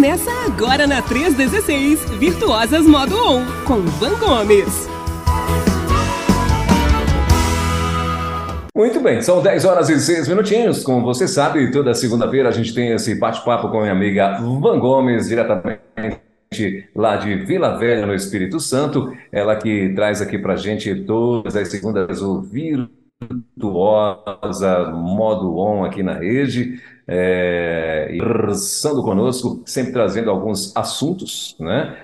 [0.00, 4.88] Começa agora na 316, Virtuosas Modo On, com Van Gomes.
[8.74, 10.82] Muito bem, são 10 horas e 6 minutinhos.
[10.82, 14.78] Como você sabe, toda segunda-feira a gente tem esse bate-papo com a minha amiga Van
[14.78, 19.14] Gomes, diretamente lá de Vila Velha, no Espírito Santo.
[19.30, 22.92] Ela que traz aqui pra gente todas as segundas o Virtuosa
[24.94, 26.80] Modo On aqui na rede
[27.10, 31.96] é, conversando conosco, sempre trazendo alguns assuntos, né?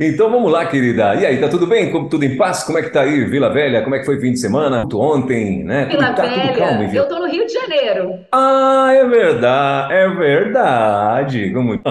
[0.00, 1.14] Então vamos lá, querida.
[1.14, 1.92] E aí, tá tudo bem?
[2.08, 2.64] Tudo em paz?
[2.64, 3.82] Como é que tá aí, Vila Velha?
[3.82, 4.88] Como é que foi o fim de semana?
[4.94, 5.84] Ontem, né?
[5.84, 8.18] Vila tá Velha, tudo calmo, eu tô no Rio de Janeiro.
[8.32, 11.50] Ah, é verdade, é verdade.
[11.52, 11.78] Como...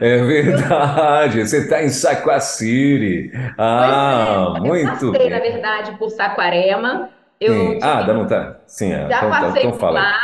[0.00, 3.30] É verdade, você está em Saquaciri.
[3.56, 5.30] Ah, é, muito eu passei, bem.
[5.30, 7.10] na verdade, por Saquarema.
[7.40, 7.78] Eu Sim.
[7.82, 8.56] Ah, dá vontade.
[8.66, 9.08] Sim, é.
[9.08, 10.14] Já então, passei então por lá.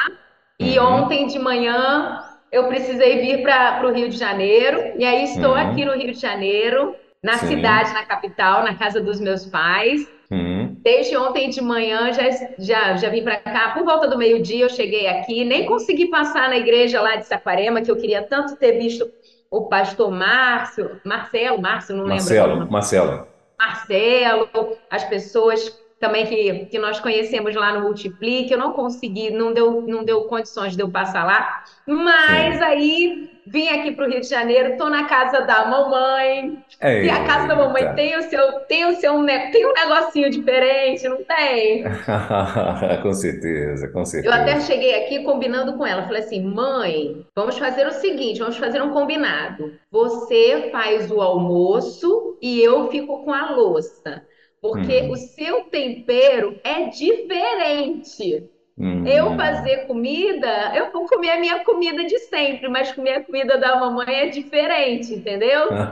[0.60, 0.86] E Uhum.
[1.04, 4.92] ontem de manhã eu precisei vir para o Rio de Janeiro.
[4.98, 5.56] E aí estou Uhum.
[5.56, 7.48] aqui no Rio de Janeiro, na Sim.
[7.48, 10.06] cidade, na capital, na casa dos meus pais.
[10.30, 10.76] Uhum.
[10.82, 12.22] Desde ontem de manhã já,
[12.58, 13.70] já, já vim para cá.
[13.70, 15.44] Por volta do meio-dia eu cheguei aqui.
[15.44, 19.10] Nem consegui passar na igreja lá de Saquarema, que eu queria tanto ter visto
[19.50, 22.14] o pastor Márcio, Marcelo, Márcio, não lembro.
[22.24, 23.26] Marcelo, Marcelo.
[23.58, 24.48] Marcelo,
[24.90, 25.68] as pessoas
[26.02, 30.22] também que, que nós conhecemos lá no Multiplique, eu não consegui, não deu, não deu
[30.24, 32.64] condições de eu passar lá, mas Sim.
[32.64, 37.24] aí vim aqui para o Rio de Janeiro, estou na casa da mamãe, e a
[37.24, 37.94] casa da mamãe Eita.
[37.94, 39.12] tem o seu, tem o seu,
[39.52, 41.84] tem um negocinho diferente, não tem?
[43.02, 44.34] Com certeza, com Eu certeza.
[44.34, 46.02] até cheguei aqui combinando com ela.
[46.02, 49.72] Falei assim, mãe, vamos fazer o seguinte, vamos fazer um combinado.
[49.90, 54.22] Você faz o almoço e eu fico com a louça.
[54.62, 55.10] Porque Hum.
[55.12, 58.48] o seu tempero é diferente.
[58.78, 59.04] Hum.
[59.06, 63.58] Eu fazer comida, eu vou comer a minha comida de sempre, mas comer a comida
[63.58, 65.82] da mamãe é diferente, entendeu?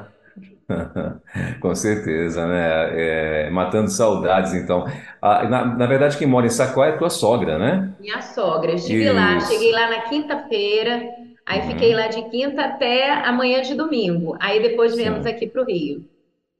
[1.60, 3.46] Com certeza, né?
[3.46, 4.84] É, matando saudades, então.
[5.20, 7.92] Ah, na, na verdade, quem mora em Saquá é tua sogra, né?
[8.00, 8.72] Minha sogra.
[8.72, 11.08] Estive lá, cheguei lá na quinta-feira,
[11.46, 11.68] aí Uhum.
[11.68, 14.36] fiquei lá de quinta até amanhã de domingo.
[14.40, 15.30] Aí depois viemos Sim.
[15.30, 16.04] aqui para o Rio.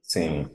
[0.01, 0.51] Sim.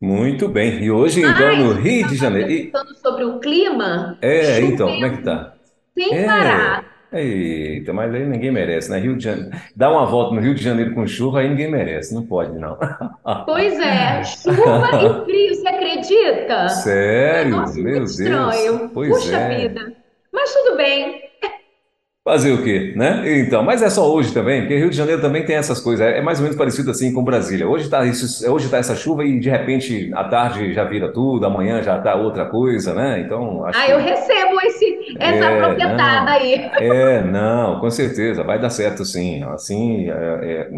[0.00, 0.82] Muito bem.
[0.82, 2.50] E hoje, então, no Rio de Janeiro.
[2.50, 5.54] E- sobre o clima, é, então, como é que tá?
[5.94, 6.26] sem É.
[6.26, 6.96] parar.
[7.12, 8.98] Eita, mas aí ninguém merece, né?
[8.98, 9.50] Rio de Janeiro.
[9.74, 12.14] Dar uma volta no Rio de Janeiro com chuva, aí ninguém merece.
[12.14, 12.76] Não pode, não.
[13.46, 16.68] Pois é, chuva e frio, você acredita?
[16.68, 17.56] Sério?
[17.56, 18.18] Nossa, Meu Deus.
[18.18, 18.90] estranho.
[18.92, 19.56] Pois Puxa é.
[19.68, 19.92] vida.
[20.32, 21.22] Mas tudo bem.
[22.26, 23.38] Fazer o quê, né?
[23.38, 26.04] Então, mas é só hoje também, porque Rio de Janeiro também tem essas coisas.
[26.04, 27.68] É mais ou menos parecido assim com Brasília.
[27.68, 31.46] Hoje tá isso, hoje tá essa chuva e de repente à tarde já vira tudo,
[31.46, 33.20] amanhã já tá outra coisa, né?
[33.20, 35.60] Então, acho Ah, que eu recebo esse, essa É,
[35.94, 36.26] não.
[36.26, 36.54] aí.
[36.80, 39.44] é, não, com certeza, vai dar certo sim.
[39.44, 40.68] Assim, é,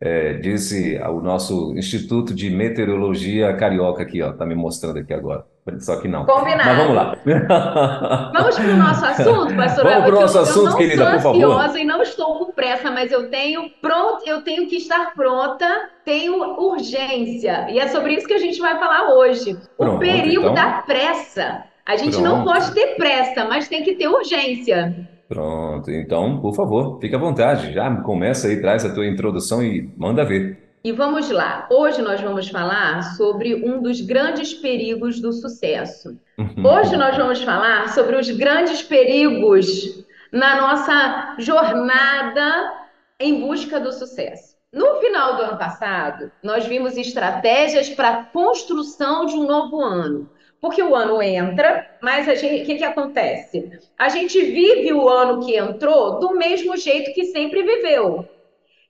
[0.00, 5.12] é, é, disse o nosso Instituto de Meteorologia Carioca aqui, ó, tá me mostrando aqui
[5.12, 5.51] agora.
[5.78, 6.24] Só que não.
[6.26, 6.64] Combinado.
[6.68, 7.16] Mas vamos lá.
[8.34, 9.88] Vamos para o nosso assunto, pastora?
[9.90, 11.44] Vamos pro Porque nosso eu, assunto, eu não querida, sou por favor.
[11.60, 15.66] ansiosa e não estou com pressa, mas eu tenho pronto, eu tenho que estar pronta,
[16.04, 17.66] tenho urgência.
[17.70, 19.52] E é sobre isso que a gente vai falar hoje.
[19.78, 20.54] O Pronto, perigo então.
[20.54, 21.62] da pressa.
[21.86, 22.52] A gente não Pronto.
[22.58, 25.08] pode ter pressa, mas tem que ter urgência.
[25.28, 27.72] Pronto, então, por favor, fique à vontade.
[27.72, 30.61] Já começa aí, traz a tua introdução e manda ver.
[30.84, 31.68] E vamos lá.
[31.70, 36.18] Hoje nós vamos falar sobre um dos grandes perigos do sucesso.
[36.36, 42.72] Hoje nós vamos falar sobre os grandes perigos na nossa jornada
[43.20, 44.56] em busca do sucesso.
[44.72, 50.28] No final do ano passado, nós vimos estratégias para a construção de um novo ano.
[50.60, 53.78] Porque o ano entra, mas o que que acontece?
[53.96, 58.28] A gente vive o ano que entrou do mesmo jeito que sempre viveu.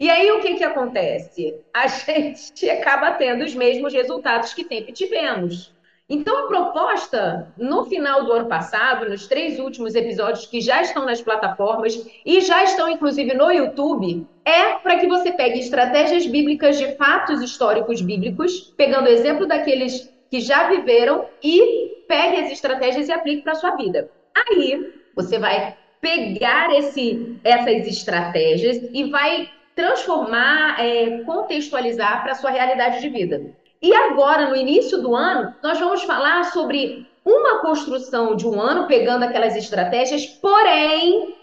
[0.03, 1.55] E aí o que que acontece?
[1.73, 5.73] A gente acaba tendo os mesmos resultados que sempre tivemos.
[6.11, 11.05] Então, a proposta, no final do ano passado, nos três últimos episódios que já estão
[11.05, 16.77] nas plataformas e já estão, inclusive, no YouTube, é para que você pegue estratégias bíblicas
[16.79, 23.13] de fatos históricos bíblicos, pegando exemplo daqueles que já viveram e pegue as estratégias e
[23.13, 24.11] aplique para a sua vida.
[24.35, 32.51] Aí, você vai pegar esse, essas estratégias e vai transformar, é, contextualizar para a sua
[32.51, 33.55] realidade de vida.
[33.81, 38.87] E agora, no início do ano, nós vamos falar sobre uma construção de um ano,
[38.87, 41.35] pegando aquelas estratégias, porém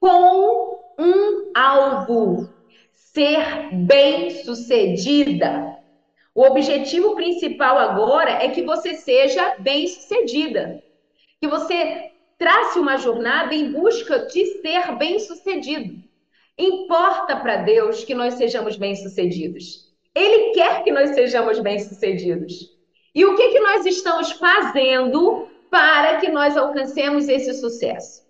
[0.00, 2.48] com um alvo:
[2.92, 5.78] ser bem-sucedida.
[6.34, 10.82] O objetivo principal agora é que você seja bem-sucedida,
[11.40, 16.09] que você trace uma jornada em busca de ser bem-sucedido.
[16.60, 19.88] Importa para Deus que nós sejamos bem-sucedidos.
[20.14, 22.68] Ele quer que nós sejamos bem-sucedidos.
[23.14, 28.20] E o que, que nós estamos fazendo para que nós alcancemos esse sucesso?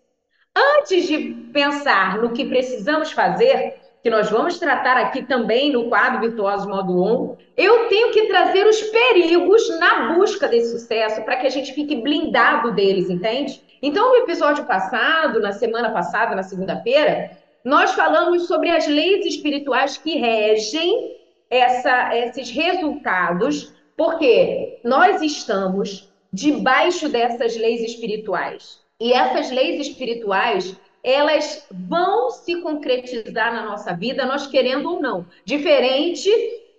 [0.56, 6.20] Antes de pensar no que precisamos fazer, que nós vamos tratar aqui também no quadro
[6.20, 11.48] Virtuosos Modo 1, eu tenho que trazer os perigos na busca desse sucesso para que
[11.48, 13.60] a gente fique blindado deles, entende?
[13.82, 19.96] Então, no episódio passado, na semana passada, na segunda-feira, nós falamos sobre as leis espirituais
[19.96, 21.16] que regem
[21.50, 28.80] essa, esses resultados, porque nós estamos debaixo dessas leis espirituais.
[28.98, 35.26] E essas leis espirituais, elas vão se concretizar na nossa vida, nós querendo ou não.
[35.44, 36.30] Diferente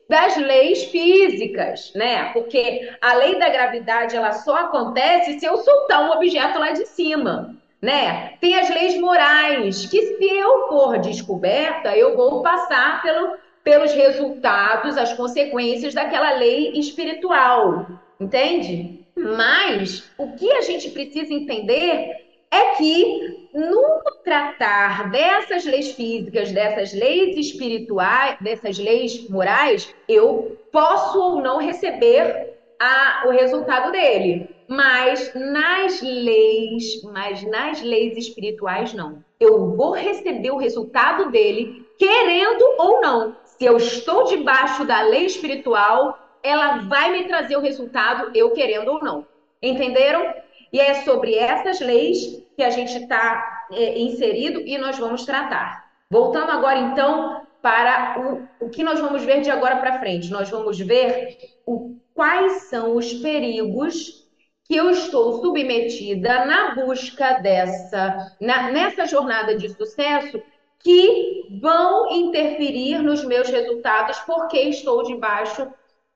[0.07, 2.33] das leis físicas, né?
[2.33, 6.86] Porque a lei da gravidade ela só acontece se eu soltar um objeto lá de
[6.86, 8.33] cima, né?
[8.39, 14.98] Tem as leis morais, que se eu for descoberta, eu vou passar pelo, pelos resultados,
[14.98, 17.88] as consequências daquela lei espiritual,
[18.19, 19.00] entende?
[19.16, 26.94] Mas o que a gente precisa entender é que no tratar dessas leis físicas, dessas
[26.94, 34.50] leis espirituais, dessas leis morais, eu posso ou não receber a, o resultado dele.
[34.71, 39.21] Mas nas leis, mas nas leis espirituais não.
[39.38, 43.35] Eu vou receber o resultado dele, querendo ou não.
[43.44, 48.91] Se eu estou debaixo da lei espiritual, ela vai me trazer o resultado, eu querendo
[48.91, 49.27] ou não.
[49.62, 50.33] Entenderam?
[50.71, 55.85] E é sobre essas leis que a gente está é, inserido e nós vamos tratar.
[56.09, 60.31] Voltando agora, então, para o, o que nós vamos ver de agora para frente.
[60.31, 64.20] Nós vamos ver o, quais são os perigos
[64.65, 70.41] que eu estou submetida na busca dessa, na, nessa jornada de sucesso
[70.79, 75.67] que vão interferir nos meus resultados porque estou debaixo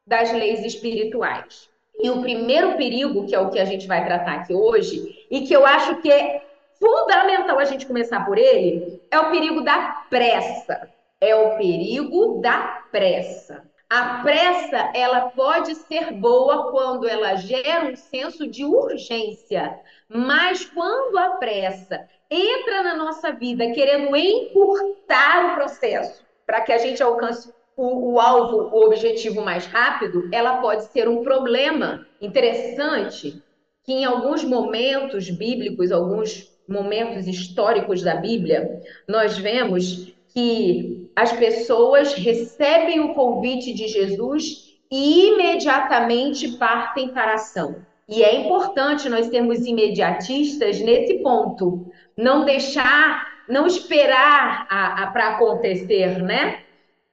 [0.06, 1.70] das leis espirituais.
[2.00, 5.42] E o primeiro perigo, que é o que a gente vai tratar aqui hoje, e
[5.42, 6.46] que eu acho que é
[6.80, 10.90] fundamental a gente começar por ele, é o perigo da pressa.
[11.22, 13.64] É o perigo da pressa.
[13.98, 21.18] A pressa, ela pode ser boa quando ela gera um senso de urgência, mas quando
[21.18, 27.50] a pressa entra na nossa vida querendo encurtar o processo para que a gente alcance
[27.78, 33.42] o, o, alvo, o objetivo mais rápido, ela pode ser um problema interessante
[33.82, 38.78] que em alguns momentos bíblicos, alguns momentos históricos da Bíblia,
[39.08, 47.36] nós vemos que as pessoas recebem o convite de Jesus e imediatamente partem para a
[47.36, 47.76] ação.
[48.08, 54.68] E é importante nós sermos imediatistas nesse ponto, não deixar, não esperar
[55.12, 56.60] para acontecer, né?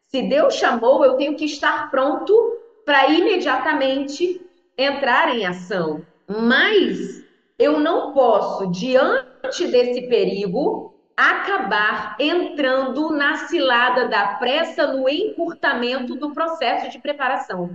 [0.08, 4.42] Se Deus chamou, eu tenho que estar pronto para imediatamente
[4.76, 6.04] entrar em ação.
[6.28, 7.24] Mas
[7.58, 10.91] eu não posso, diante desse perigo,
[11.30, 17.70] acabar entrando na cilada da pressa, no encurtamento do processo de preparação.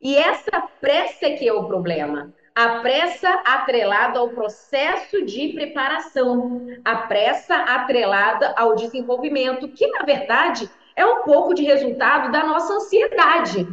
[0.00, 2.32] E essa pressa é que é o problema.
[2.54, 10.68] A pressa atrelada ao processo de preparação, a pressa atrelada ao desenvolvimento, que na verdade
[10.96, 13.64] é um pouco de resultado da nossa ansiedade,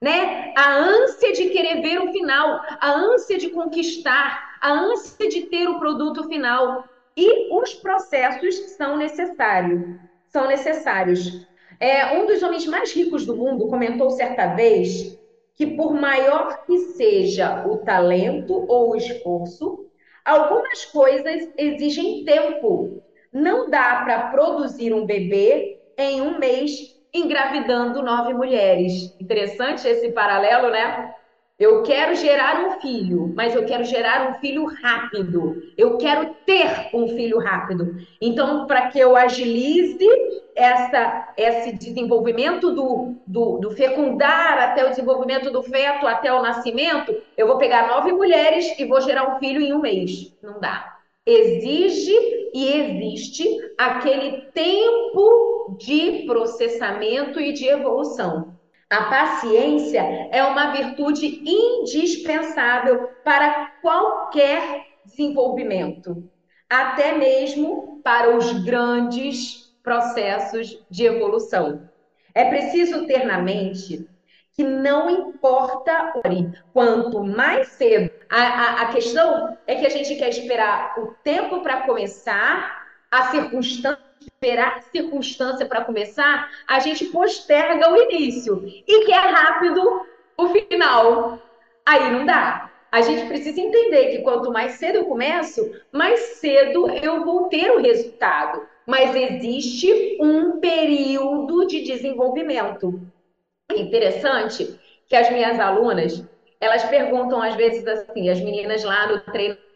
[0.00, 0.54] né?
[0.56, 5.68] A ânsia de querer ver o final, a ânsia de conquistar, a ânsia de ter
[5.68, 6.84] o produto final.
[7.16, 9.96] E os processos são necessários.
[10.28, 11.46] São necessários.
[11.78, 15.18] É, um dos homens mais ricos do mundo comentou certa vez
[15.56, 19.86] que, por maior que seja o talento ou o esforço,
[20.24, 23.02] algumas coisas exigem tempo.
[23.32, 29.14] Não dá para produzir um bebê em um mês engravidando nove mulheres.
[29.20, 31.14] Interessante esse paralelo, né?
[31.60, 35.62] Eu quero gerar um filho, mas eu quero gerar um filho rápido.
[35.76, 37.96] Eu quero ter um filho rápido.
[38.18, 40.08] Então, para que eu agilize
[40.56, 47.14] essa, esse desenvolvimento do, do, do, fecundar até o desenvolvimento do feto, até o nascimento,
[47.36, 50.34] eu vou pegar nove mulheres e vou gerar um filho em um mês.
[50.42, 50.96] Não dá.
[51.26, 52.16] Exige
[52.54, 53.44] e existe
[53.76, 58.58] aquele tempo de processamento e de evolução.
[58.90, 66.28] A paciência é uma virtude indispensável para qualquer desenvolvimento,
[66.68, 71.88] até mesmo para os grandes processos de evolução.
[72.34, 74.08] É preciso ter na mente
[74.54, 76.12] que não importa
[76.72, 78.10] quanto mais cedo.
[78.28, 83.30] A, a, a questão é que a gente quer esperar o tempo para começar, a
[83.30, 91.38] circunstância esperar circunstância para começar, a gente posterga o início e quer rápido o final.
[91.84, 92.70] Aí não dá.
[92.92, 97.70] A gente precisa entender que quanto mais cedo eu começo, mais cedo eu vou ter
[97.70, 98.66] o resultado.
[98.86, 103.00] Mas existe um período de desenvolvimento.
[103.70, 106.24] É interessante que as minhas alunas,
[106.60, 109.20] elas perguntam às vezes assim, as meninas lá no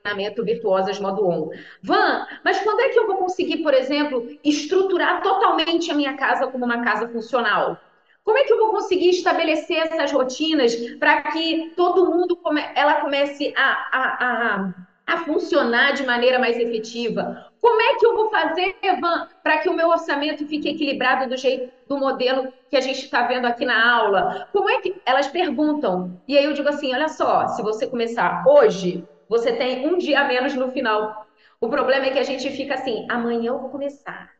[0.04, 1.50] treinamento Virtuosas Modo On.
[1.82, 6.46] Van, mas quando é que eu vou conseguir, por exemplo, estruturar totalmente a minha casa
[6.46, 7.78] como uma casa funcional?
[8.22, 13.00] Como é que eu vou conseguir estabelecer essas rotinas para que todo mundo come, ela
[13.00, 14.74] comece a, a, a,
[15.06, 17.50] a, funcionar de maneira mais efetiva?
[17.60, 21.36] Como é que eu vou fazer, Evan, para que o meu orçamento fique equilibrado do
[21.36, 24.48] jeito do modelo que a gente está vendo aqui na aula?
[24.52, 26.20] Como é que elas perguntam?
[26.28, 30.20] E aí eu digo assim: olha só, se você começar hoje, você tem um dia
[30.20, 31.26] a menos no final.
[31.60, 34.30] O problema é que a gente fica assim: amanhã eu vou começar.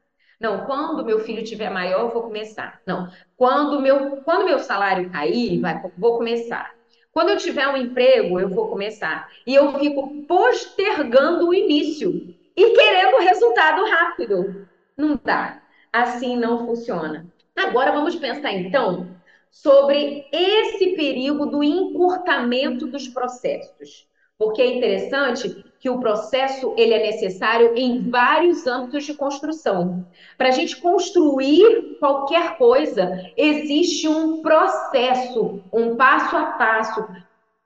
[0.41, 2.81] Não, quando meu filho tiver maior, eu vou começar.
[2.87, 6.75] Não, quando meu, quando meu salário cair, vai, vou começar.
[7.13, 9.31] Quando eu tiver um emprego, eu vou começar.
[9.47, 14.69] E eu fico postergando o início e querendo resultado rápido.
[14.97, 15.63] Não dá.
[15.93, 17.25] Assim não funciona.
[17.57, 19.15] Agora vamos pensar então
[19.49, 24.09] sobre esse perigo do encurtamento dos processos.
[24.39, 30.07] Porque é interessante que o processo ele é necessário em vários âmbitos de construção.
[30.39, 37.07] Para a gente construir qualquer coisa, existe um processo, um passo a passo,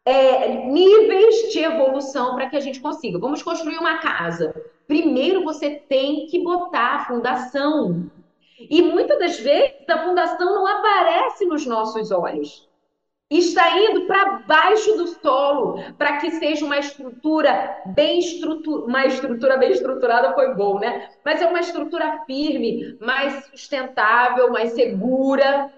[0.05, 3.19] é, níveis de evolução para que a gente consiga.
[3.19, 4.55] Vamos construir uma casa.
[4.87, 8.11] Primeiro você tem que botar a fundação.
[8.59, 12.68] E muitas das vezes a fundação não aparece nos nossos olhos
[13.37, 19.59] está indo para baixo do solo para que seja uma estrutura bem estrutura, uma estrutura
[19.59, 21.11] bem estruturada foi bom, né?
[21.23, 25.71] Mas é uma estrutura firme, mais sustentável, mais segura.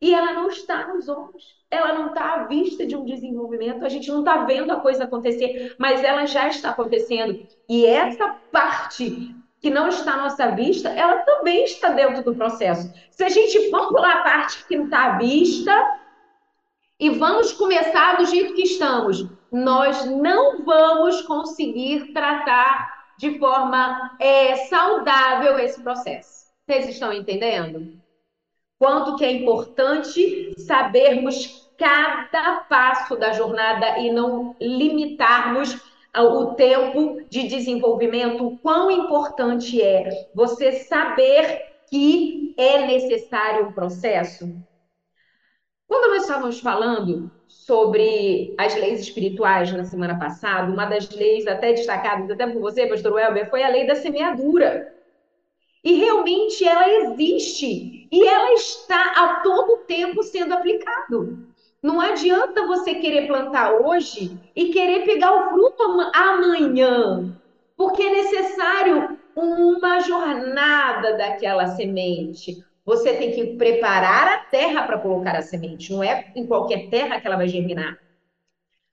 [0.00, 3.88] E ela não está nos olhos, ela não está à vista de um desenvolvimento, a
[3.88, 7.44] gente não está vendo a coisa acontecer, mas ela já está acontecendo.
[7.68, 12.92] E essa parte que não está à nossa vista, ela também está dentro do processo.
[13.10, 15.97] Se a gente for pular a parte que não está à vista,
[16.98, 19.26] e vamos começar do jeito que estamos.
[19.52, 26.48] Nós não vamos conseguir tratar de forma é, saudável esse processo.
[26.66, 27.98] Vocês estão entendendo?
[28.78, 35.80] Quanto que é importante sabermos cada passo da jornada e não limitarmos
[36.16, 44.52] o tempo de desenvolvimento, o quão importante é você saber que é necessário um processo.
[45.88, 51.72] Quando nós estávamos falando sobre as leis espirituais na semana passada, uma das leis até
[51.72, 54.94] destacadas até por você, pastor Welber, foi a lei da semeadura.
[55.82, 61.48] E realmente ela existe e ela está a todo tempo sendo aplicado.
[61.82, 67.34] Não adianta você querer plantar hoje e querer pegar o fruto amanhã,
[67.76, 75.36] porque é necessário uma jornada daquela semente, você tem que preparar a terra para colocar
[75.36, 75.92] a semente.
[75.92, 77.94] Não é em qualquer terra que ela vai germinar.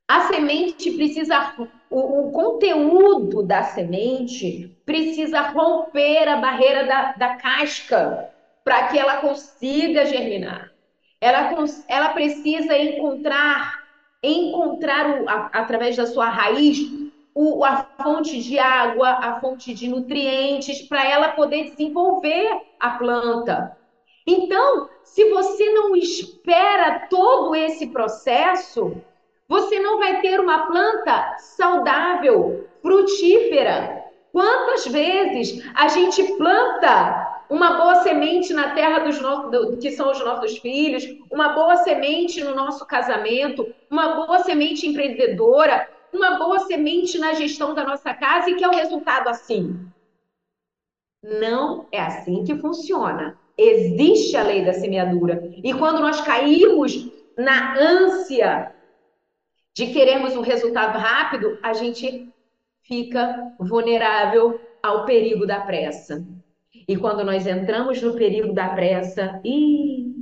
[0.05, 1.53] A semente precisa,
[1.89, 8.29] o, o conteúdo da semente precisa romper a barreira da, da casca
[8.65, 10.67] para que ela consiga germinar.
[11.21, 11.55] Ela,
[11.87, 13.71] ela precisa encontrar,
[14.21, 16.79] encontrar o, a, através da sua raiz
[17.33, 22.49] o, a fonte de água, a fonte de nutrientes, para ela poder desenvolver
[22.79, 23.75] a planta.
[24.27, 29.01] Então, se você não espera todo esse processo,
[29.47, 34.03] você não vai ter uma planta saudável, frutífera.
[34.31, 39.49] Quantas vezes a gente planta uma boa semente na terra dos no...
[39.49, 39.77] do...
[39.77, 45.87] que são os nossos filhos, uma boa semente no nosso casamento, uma boa semente empreendedora,
[46.11, 49.87] uma boa semente na gestão da nossa casa e que é o resultado assim?
[51.21, 53.37] Não é assim que funciona.
[53.57, 55.49] Existe a lei da semeadura.
[55.63, 58.73] E quando nós caímos na ânsia
[59.73, 62.29] de querermos um resultado rápido, a gente
[62.83, 66.25] fica vulnerável ao perigo da pressa.
[66.87, 70.13] E quando nós entramos no perigo da pressa, e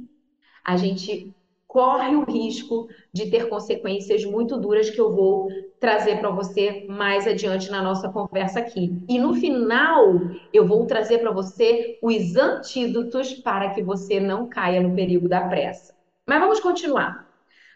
[0.63, 1.33] a gente
[1.73, 5.47] corre o risco de ter consequências muito duras que eu vou
[5.79, 8.95] trazer para você mais adiante na nossa conversa aqui.
[9.09, 10.21] E no final,
[10.53, 15.41] eu vou trazer para você os antídotos para que você não caia no perigo da
[15.41, 15.95] pressa.
[16.27, 17.27] Mas vamos continuar.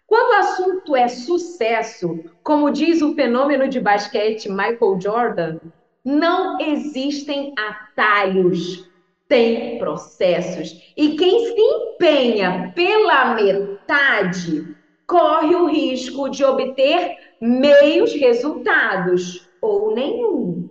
[0.05, 5.57] Quando o assunto é sucesso, como diz o fenômeno de basquete Michael Jordan,
[6.05, 8.89] Não existem atalhos,
[9.27, 10.93] tem processos.
[10.96, 20.69] E quem se empenha pela metade corre o risco de obter meios resultados ou nenhum.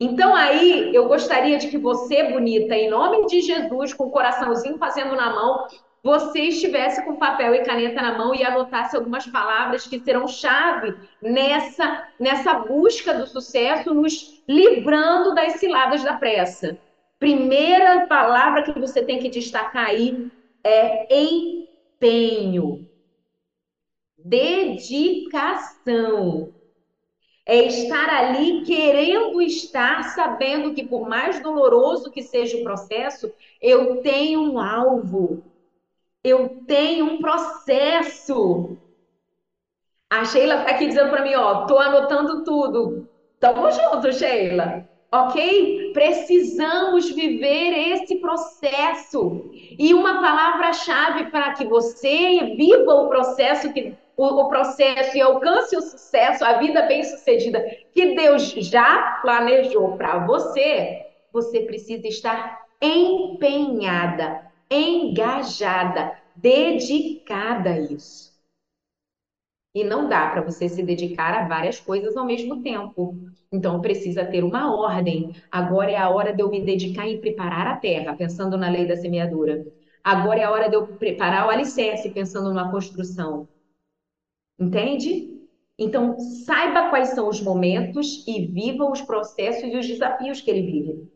[0.00, 4.78] Então aí eu gostaria de que você, bonita, em nome de Jesus, com o coraçãozinho
[4.78, 5.66] fazendo na mão,
[6.02, 10.94] você estivesse com papel e caneta na mão e anotasse algumas palavras que serão chave
[11.22, 16.78] nessa, nessa busca do sucesso, nos livrando das ciladas da pressa.
[17.24, 20.12] Primeira palavra que você tem que destacar aí
[20.62, 22.86] é empenho,
[24.18, 25.70] dedicação.
[27.46, 34.00] É estar ali querendo estar, sabendo que por mais doloroso que seja o processo, eu
[34.02, 35.42] tenho um alvo
[36.24, 38.78] eu tenho um processo.
[40.10, 43.06] A Sheila está aqui dizendo para mim, ó, tô anotando tudo.
[43.38, 44.82] Tamo junto, Sheila.
[45.14, 45.92] Ok?
[45.92, 49.48] Precisamos viver esse processo.
[49.78, 55.76] E uma palavra-chave para que você viva o processo, que, o, o processo e alcance
[55.76, 64.52] o sucesso, a vida bem-sucedida que Deus já planejou para você, você precisa estar empenhada
[64.70, 68.33] engajada, dedicada a isso.
[69.74, 73.16] E não dá para você se dedicar a várias coisas ao mesmo tempo.
[73.52, 75.32] Então precisa ter uma ordem.
[75.50, 78.86] Agora é a hora de eu me dedicar e preparar a terra, pensando na lei
[78.86, 79.64] da semeadura.
[80.02, 83.48] Agora é a hora de eu preparar o alicerce, pensando numa construção.
[84.58, 85.28] Entende?
[85.78, 86.16] Então,
[86.46, 91.08] saiba quais são os momentos e viva os processos e os desafios que ele vive.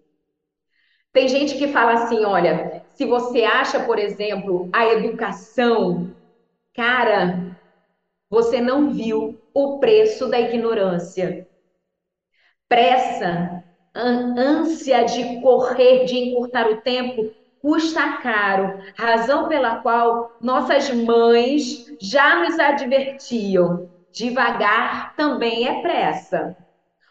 [1.12, 6.12] Tem gente que fala assim: olha, se você acha, por exemplo, a educação
[6.74, 7.47] cara,
[8.30, 11.46] você não viu o preço da ignorância.
[12.68, 13.62] Pressa,
[13.94, 22.40] ânsia de correr, de encurtar o tempo, custa caro, razão pela qual nossas mães já
[22.40, 26.54] nos advertiam: devagar também é pressa.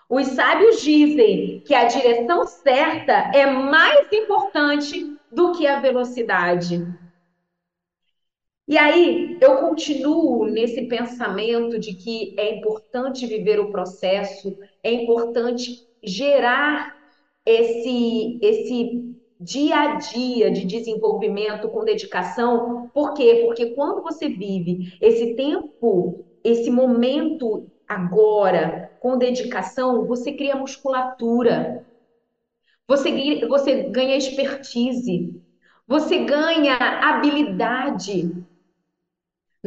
[0.09, 6.81] Os sábios dizem que a direção certa é mais importante do que a velocidade.
[8.67, 15.71] E aí eu continuo nesse pensamento de que é importante viver o processo, é importante
[16.03, 16.95] gerar
[17.45, 22.89] esse esse dia a dia de desenvolvimento com dedicação.
[22.93, 23.43] Por quê?
[23.45, 31.85] Porque quando você vive esse tempo, esse momento agora, com dedicação, você cria musculatura,
[32.87, 35.41] você, você ganha expertise,
[35.87, 38.46] você ganha habilidade.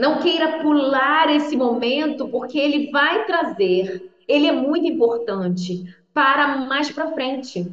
[0.01, 5.85] Não queira pular esse momento, porque ele vai trazer, ele é muito importante
[6.15, 7.67] para mais para frente.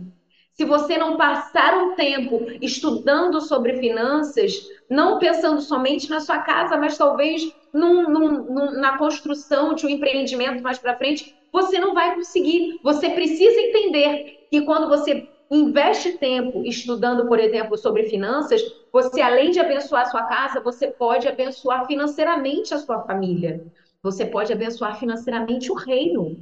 [0.52, 4.52] Se você não passar um tempo estudando sobre finanças,
[4.90, 9.90] não pensando somente na sua casa, mas talvez num, num, num, na construção de um
[9.90, 12.78] empreendimento mais para frente, você não vai conseguir.
[12.84, 19.52] Você precisa entender que quando você investe tempo estudando, por exemplo, sobre finanças, você, além
[19.52, 23.66] de abençoar a sua casa, você pode abençoar financeiramente a sua família.
[24.02, 26.38] Você pode abençoar financeiramente o reino.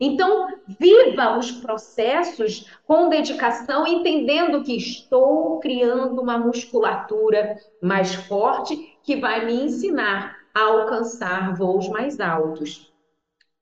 [0.00, 9.16] Então, viva os processos com dedicação, entendendo que estou criando uma musculatura mais forte que
[9.16, 12.93] vai me ensinar a alcançar voos mais altos.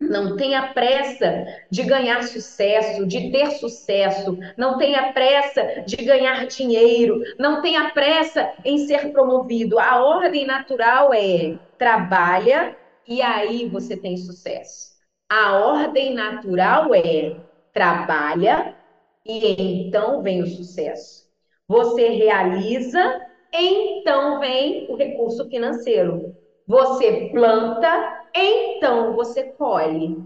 [0.08, 4.36] Não tenha pressa de ganhar sucesso, de ter sucesso.
[4.56, 7.18] Não tenha pressa de ganhar dinheiro.
[7.38, 9.78] Não tenha pressa em ser promovido.
[9.78, 14.92] A ordem natural é trabalha e aí você tem sucesso.
[15.28, 17.40] A ordem natural é
[17.72, 18.76] trabalha
[19.24, 21.24] e então vem o sucesso.
[21.66, 23.20] Você realiza,
[23.52, 26.34] então vem o recurso financeiro.
[26.66, 30.23] Você planta, então você colhe.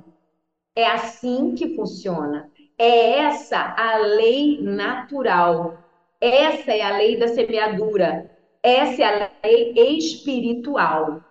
[0.75, 2.51] É assim que funciona.
[2.79, 5.79] É essa a lei natural.
[6.21, 8.31] Essa é a lei da semeadura.
[8.63, 11.23] Essa é a lei espiritual.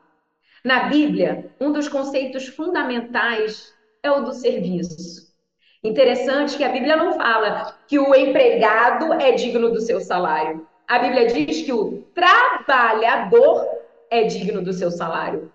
[0.63, 5.33] Na Bíblia, um dos conceitos fundamentais é o do serviço.
[5.83, 10.67] Interessante que a Bíblia não fala que o empregado é digno do seu salário.
[10.87, 13.67] A Bíblia diz que o trabalhador
[14.09, 15.51] é digno do seu salário.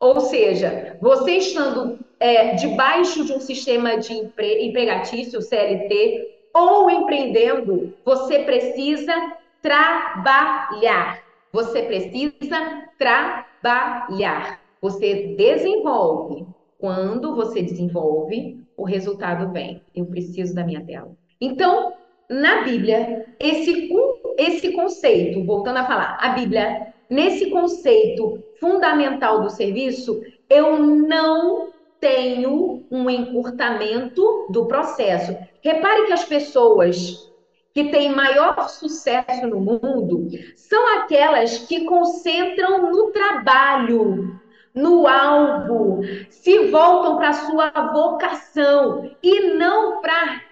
[0.00, 7.94] Ou seja, você estando é, debaixo de um sistema de empre empregatício, CLT, ou empreendendo,
[8.04, 9.12] você precisa
[9.60, 11.22] trabalhar.
[11.52, 14.60] Você precisa trabalhar.
[14.80, 16.46] Você desenvolve.
[16.78, 19.82] Quando você desenvolve, o resultado vem.
[19.94, 21.10] Eu preciso da minha tela.
[21.40, 21.92] Então,
[22.30, 23.90] na Bíblia, esse,
[24.36, 31.68] esse conceito, voltando a falar, a Bíblia, nesse conceito fundamental do serviço, eu não
[32.00, 35.36] tenho um encurtamento do processo.
[35.62, 37.28] Repare que as pessoas
[37.74, 44.40] que têm maior sucesso no mundo são aquelas que concentram no trabalho,
[44.74, 50.42] no alvo, se voltam para a sua vocação e não para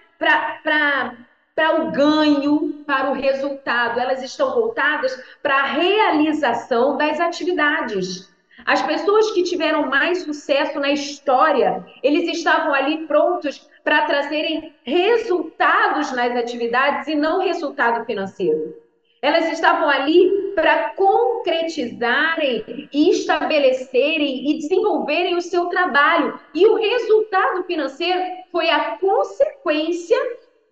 [1.57, 3.99] para o ganho, para o resultado.
[3.99, 8.31] Elas estão voltadas para a realização das atividades.
[8.63, 16.11] As pessoas que tiveram mais sucesso na história, eles estavam ali prontos para trazerem resultados
[16.11, 18.75] nas atividades e não resultado financeiro.
[19.19, 26.39] Elas estavam ali para concretizarem estabelecerem e desenvolverem o seu trabalho.
[26.53, 30.17] E o resultado financeiro foi a consequência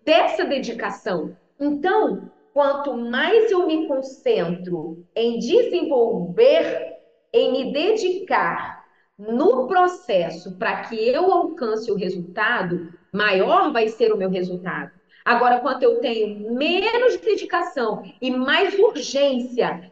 [0.06, 1.36] dessa dedicação.
[1.60, 6.94] Então, quanto mais eu me concentro em desenvolver,
[7.32, 8.86] em me dedicar
[9.18, 14.92] no processo para que eu alcance o resultado, maior vai ser o meu resultado.
[15.24, 19.90] Agora, quanto eu tenho menos dedicação e mais urgência,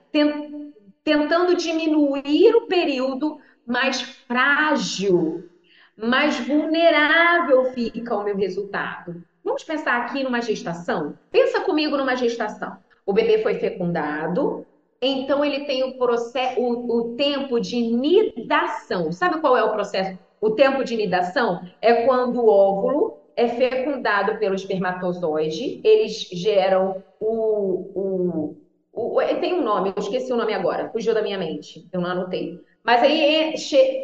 [1.02, 5.50] tentando diminuir o período, mais frágil,
[5.96, 9.24] mais vulnerável fica o meu resultado.
[9.44, 11.18] Vamos pensar aqui numa gestação?
[11.30, 12.78] Pensa comigo numa gestação.
[13.04, 14.64] O bebê foi fecundado,
[15.02, 19.12] então ele tem o, processo, o, tempo de nidação.
[19.12, 20.18] Sabe qual é o processo?
[20.40, 27.90] O tempo de nidação é quando o óvulo é fecundado pelo espermatozoide, eles geram o,
[27.94, 28.56] o,
[28.92, 32.10] o, Tem um nome, eu esqueci o nome agora, fugiu da minha mente, eu não
[32.10, 32.58] anotei.
[32.82, 33.54] Mas aí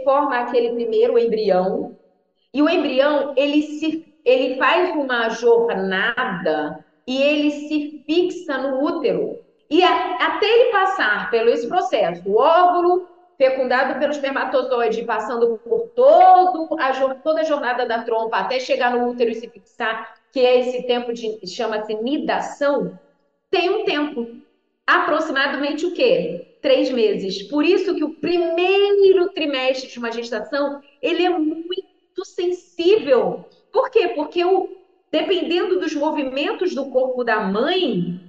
[0.05, 1.97] forma aquele primeiro embrião,
[2.53, 9.39] e o embrião ele se ele faz uma jornada e ele se fixa no útero.
[9.69, 15.89] E a, até ele passar pelo esse processo, o óvulo fecundado pelo espermatozoide, passando por
[15.95, 20.41] todo a, toda a jornada da trompa até chegar no útero e se fixar, que
[20.41, 22.99] é esse tempo de chama-se nidação,
[23.51, 24.27] tem um tempo.
[24.87, 26.59] Aproximadamente o quê?
[26.61, 27.45] Três meses.
[27.45, 34.09] Por isso que o primeiro trimestre de uma gestação ele é muito sensível por quê?
[34.09, 34.69] Porque o,
[35.11, 38.21] dependendo dos movimentos do corpo da mãe,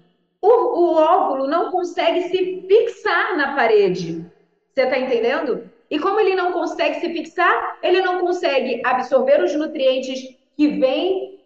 [0.41, 4.25] o, o óvulo não consegue se fixar na parede.
[4.73, 5.69] Você está entendendo?
[5.89, 11.39] E como ele não consegue se fixar, ele não consegue absorver os nutrientes que vêm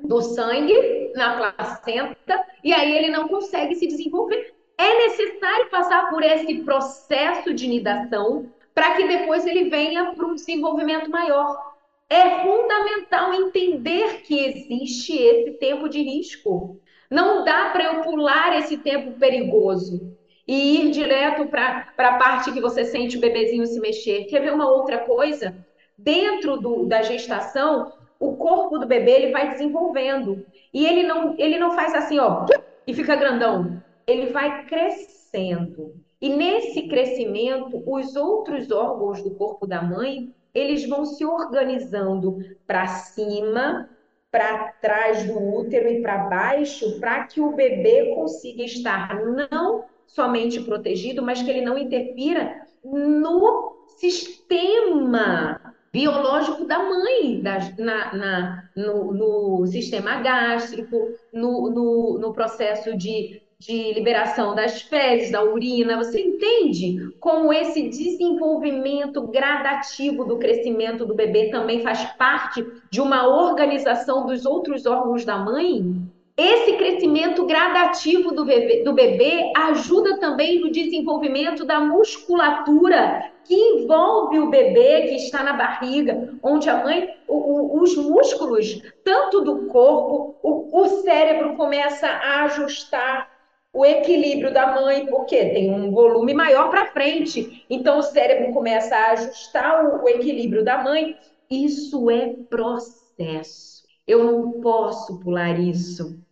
[0.00, 4.52] do sangue na placenta, e aí ele não consegue se desenvolver.
[4.76, 10.34] É necessário passar por esse processo de nidação para que depois ele venha para um
[10.34, 11.73] desenvolvimento maior.
[12.14, 16.80] É fundamental entender que existe esse tempo de risco.
[17.10, 22.60] Não dá para eu pular esse tempo perigoso e ir direto para a parte que
[22.60, 24.26] você sente o bebezinho se mexer.
[24.26, 25.56] Quer ver uma outra coisa?
[25.98, 31.58] Dentro do, da gestação, o corpo do bebê ele vai desenvolvendo e ele não, ele
[31.58, 32.46] não faz assim, ó,
[32.86, 33.82] e fica grandão.
[34.06, 35.96] Ele vai crescendo.
[36.22, 42.86] E nesse crescimento, os outros órgãos do corpo da mãe eles vão se organizando para
[42.86, 43.90] cima,
[44.30, 50.60] para trás do útero e para baixo, para que o bebê consiga estar não somente
[50.60, 59.12] protegido, mas que ele não interfira no sistema biológico da mãe, da, na, na no,
[59.12, 60.96] no, sistema gástrico,
[61.32, 67.88] no, no, no processo de de liberação das fezes, da urina, você entende como esse
[67.88, 75.24] desenvolvimento gradativo do crescimento do bebê também faz parte de uma organização dos outros órgãos
[75.24, 76.02] da mãe?
[76.36, 84.40] Esse crescimento gradativo do bebê, do bebê ajuda também no desenvolvimento da musculatura que envolve
[84.40, 89.66] o bebê que está na barriga, onde a mãe, o, o, os músculos, tanto do
[89.66, 93.33] corpo, o, o cérebro começa a ajustar
[93.74, 97.66] o equilíbrio da mãe, porque tem um volume maior para frente.
[97.68, 101.16] Então, o cérebro começa a ajustar o, o equilíbrio da mãe.
[101.50, 103.82] Isso é processo.
[104.06, 106.22] Eu não posso pular isso.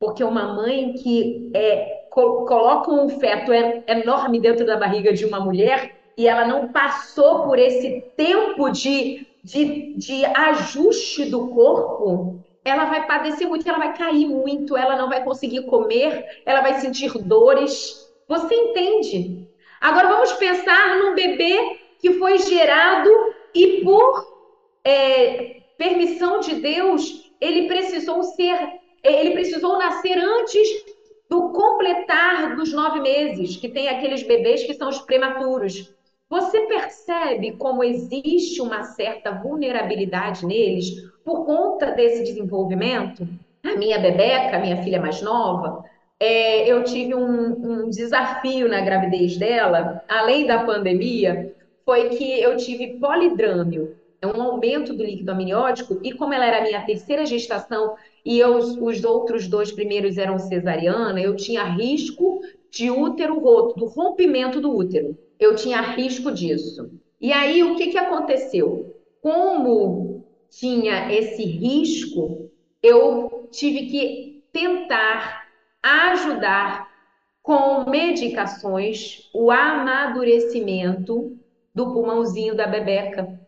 [0.00, 5.96] Porque uma mãe que é, coloca um feto enorme dentro da barriga de uma mulher
[6.16, 13.06] e ela não passou por esse tempo de, de, de ajuste do corpo, ela vai
[13.06, 18.12] padecer muito, ela vai cair muito, ela não vai conseguir comer, ela vai sentir dores.
[18.26, 19.48] Você entende?
[19.80, 23.08] Agora vamos pensar num bebê que foi gerado
[23.54, 24.26] e por
[24.84, 28.58] é, permissão de Deus, ele precisou ser,
[29.00, 30.68] ele precisou nascer antes
[31.30, 35.94] do completar dos nove meses, que tem aqueles bebês que são os prematuros.
[36.28, 40.86] Você percebe como existe uma certa vulnerabilidade neles
[41.24, 43.28] por conta desse desenvolvimento?
[43.64, 45.84] A minha bebeca, minha filha mais nova,
[46.18, 52.56] é, eu tive um, um desafio na gravidez dela, além da pandemia, foi que eu
[52.56, 57.24] tive polidrâmio, é um aumento do líquido amniótico, e como ela era a minha terceira
[57.24, 63.78] gestação e eu, os outros dois primeiros eram cesariana, eu tinha risco de útero roto,
[63.78, 65.16] do rompimento do útero.
[65.38, 66.90] Eu tinha risco disso.
[67.20, 68.94] E aí, o que, que aconteceu?
[69.20, 72.50] Como tinha esse risco,
[72.82, 75.46] eu tive que tentar
[75.82, 76.88] ajudar
[77.42, 81.36] com medicações o amadurecimento
[81.74, 83.38] do pulmãozinho da bebeca,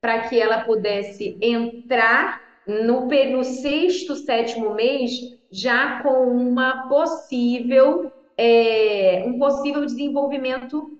[0.00, 5.12] para que ela pudesse entrar no, no sexto, sétimo mês
[5.50, 10.98] já com uma possível, é, um possível desenvolvimento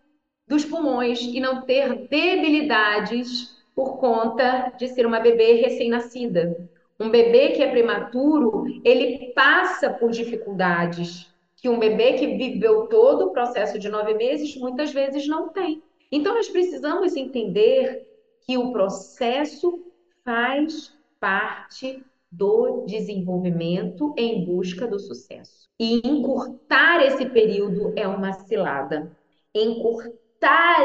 [0.52, 6.68] dos pulmões e não ter debilidades por conta de ser uma bebê recém-nascida.
[7.00, 13.28] Um bebê que é prematuro, ele passa por dificuldades que um bebê que viveu todo
[13.28, 15.82] o processo de nove meses muitas vezes não tem.
[16.10, 18.06] Então, nós precisamos entender
[18.42, 19.82] que o processo
[20.22, 25.70] faz parte do desenvolvimento em busca do sucesso.
[25.80, 29.10] E encurtar esse período é uma cilada.
[29.54, 30.21] Encurtar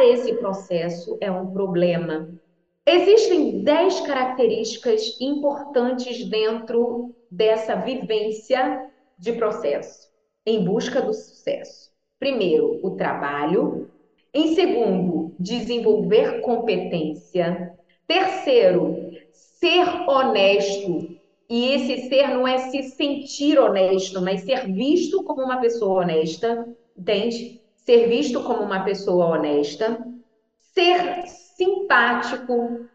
[0.03, 2.29] esse processo é um problema.
[2.85, 10.07] Existem 10 características importantes dentro dessa vivência de processo
[10.47, 11.91] em busca do sucesso.
[12.17, 13.89] Primeiro, o trabalho.
[14.33, 17.73] Em segundo, desenvolver competência.
[18.07, 21.17] Terceiro, ser honesto.
[21.49, 26.65] E esse ser não é se sentir honesto, mas ser visto como uma pessoa honesta,
[26.97, 27.61] entende?
[27.87, 30.05] Ser visto como uma pessoa honesta,
[30.73, 32.85] ser simpático,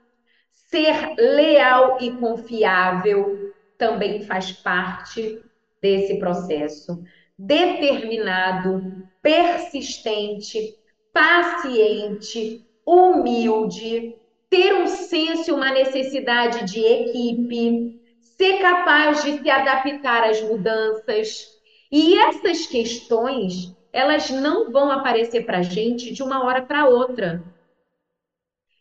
[0.52, 5.40] ser leal e confiável também faz parte
[5.81, 7.02] desse processo.
[7.38, 10.76] Determinado, persistente,
[11.11, 14.14] paciente, humilde,
[14.50, 21.46] ter um senso e uma necessidade de equipe, ser capaz de se adaptar às mudanças.
[21.90, 27.42] E essas questões, elas não vão aparecer para a gente de uma hora para outra.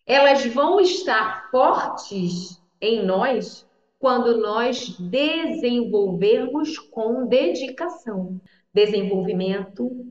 [0.06, 3.68] Elas vão estar fortes em nós
[4.00, 8.40] quando nós desenvolvermos com dedicação.
[8.74, 10.08] Desenvolvimento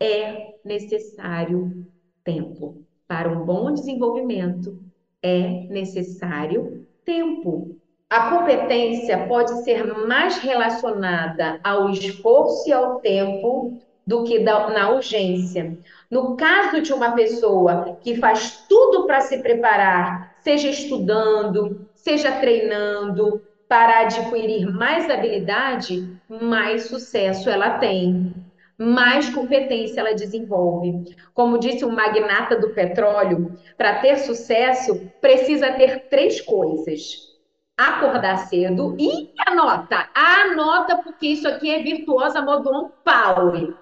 [0.00, 1.86] é necessário
[2.24, 2.82] tempo.
[3.06, 4.80] Para um bom desenvolvimento,
[5.22, 7.76] é necessário tempo.
[8.08, 15.76] A competência pode ser mais relacionada ao esforço e ao tempo do que na urgência.
[16.10, 23.42] No caso de uma pessoa que faz tudo para se preparar, seja estudando, seja treinando,
[23.68, 28.32] para adquirir mais habilidade, mais sucesso ela tem
[28.78, 31.16] mais competência ela desenvolve.
[31.32, 37.34] Como disse o magnata do petróleo, para ter sucesso, precisa ter três coisas:
[37.76, 43.74] acordar cedo e anota, anota, porque isso aqui é virtuosa modo power.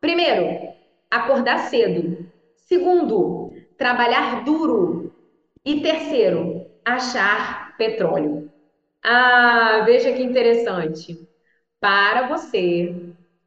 [0.00, 0.72] Primeiro,
[1.10, 2.26] acordar cedo.
[2.56, 5.12] Segundo, trabalhar duro.
[5.64, 8.50] E terceiro, achar petróleo.
[9.02, 11.28] Ah, veja que interessante.
[11.80, 12.94] Para você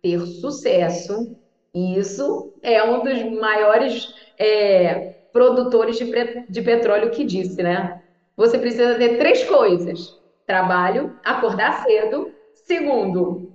[0.02, 1.36] ter sucesso,
[1.74, 6.06] isso é um dos maiores é, produtores de,
[6.50, 8.02] de petróleo que disse, né?
[8.36, 12.32] Você precisa ter três coisas: trabalho, acordar cedo.
[12.54, 13.51] Segundo,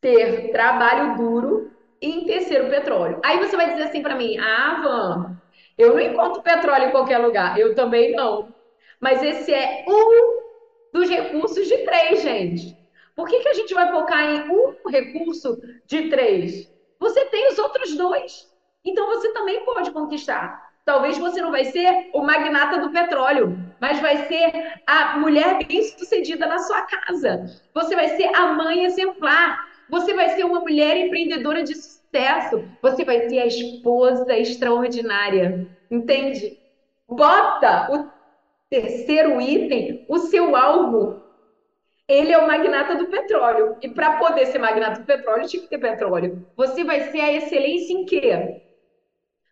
[0.00, 1.72] ter trabalho duro.
[2.00, 3.20] E em terceiro, petróleo.
[3.24, 5.36] Aí você vai dizer assim para mim: Ah, Van,
[5.76, 7.58] eu não encontro petróleo em qualquer lugar.
[7.58, 8.52] Eu também não.
[9.00, 10.42] Mas esse é um
[10.92, 12.76] dos recursos de três, gente.
[13.14, 16.68] Por que, que a gente vai focar em um recurso de três?
[17.00, 18.32] Você tem os outros dois.
[18.84, 20.56] Então você também pode conquistar.
[20.84, 24.50] Talvez você não vai ser o magnata do petróleo, mas vai ser
[24.86, 27.44] a mulher bem-sucedida na sua casa.
[27.74, 29.58] Você vai ser a mãe exemplar.
[29.90, 32.64] Você vai ser uma mulher empreendedora de sucesso.
[32.82, 35.66] Você vai ser a esposa extraordinária.
[35.90, 36.58] Entende?
[37.08, 38.10] Bota o
[38.68, 41.28] terceiro item, o seu alvo
[42.08, 43.76] ele é o magnata do petróleo.
[43.82, 46.46] E para poder ser magnata do petróleo, tinha que ter petróleo.
[46.56, 48.62] Você vai ser a excelência em quê?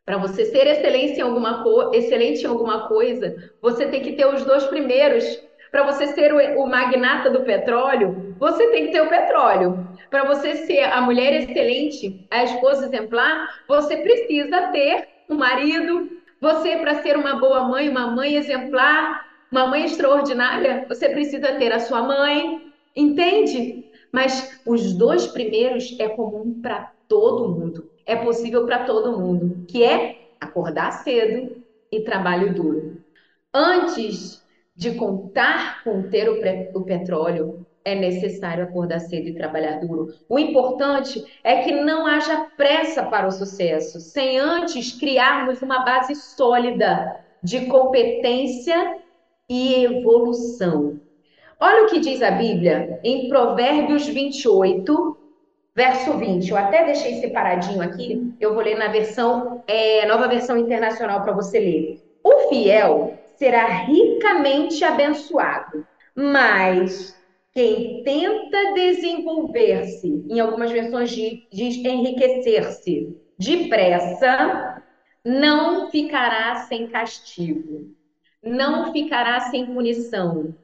[0.06, 4.42] Para você ser excelente em alguma excelente em alguma coisa, você tem que ter os
[4.44, 5.24] dois primeiros.
[5.70, 9.86] Para você ser o magnata do petróleo, você tem que ter o petróleo.
[10.10, 16.10] Para você ser a mulher excelente, a esposa exemplar, você precisa ter um marido.
[16.40, 21.72] Você, para ser uma boa mãe, uma mãe exemplar, uma mãe extraordinária, você precisa ter
[21.72, 22.72] a sua mãe.
[22.94, 23.90] Entende?
[24.12, 27.90] Mas os dois primeiros é comum para todo mundo.
[28.06, 33.02] É possível para todo mundo, que é acordar cedo e trabalho duro.
[33.52, 34.44] Antes
[34.74, 40.12] de contar com ter o, o petróleo, é necessário acordar cedo e trabalhar duro.
[40.28, 46.16] O importante é que não haja pressa para o sucesso, sem antes criarmos uma base
[46.16, 48.96] sólida de competência
[49.48, 50.98] e evolução.
[51.60, 55.16] Olha o que diz a Bíblia em Provérbios 28,
[55.72, 56.50] verso 20.
[56.50, 61.32] Eu até deixei separadinho aqui, eu vou ler na versão, é, nova versão internacional para
[61.32, 62.02] você ler.
[62.24, 67.16] O fiel será ricamente abençoado, mas
[67.56, 74.82] quem tenta desenvolver-se, em algumas versões diz enriquecer-se depressa,
[75.24, 77.94] não ficará sem castigo,
[78.42, 80.54] não ficará sem punição,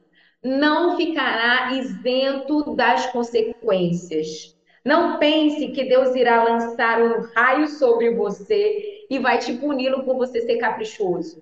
[0.43, 4.55] não ficará isento das consequências.
[4.85, 10.15] Não pense que Deus irá lançar um raio sobre você e vai te puni-lo por
[10.15, 11.41] você ser caprichoso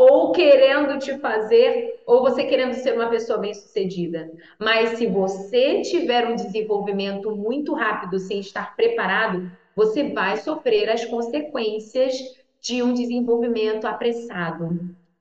[0.00, 4.30] ou querendo te fazer, ou você querendo ser uma pessoa bem-sucedida.
[4.58, 11.04] Mas se você tiver um desenvolvimento muito rápido sem estar preparado, você vai sofrer as
[11.04, 12.14] consequências
[12.62, 14.70] de um desenvolvimento apressado.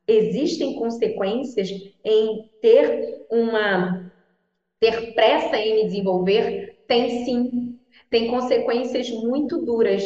[0.07, 1.69] Existem consequências
[2.05, 4.09] em ter uma
[4.79, 6.75] ter pressa em me desenvolver?
[6.87, 7.75] Tem sim.
[8.09, 10.03] Tem consequências muito duras.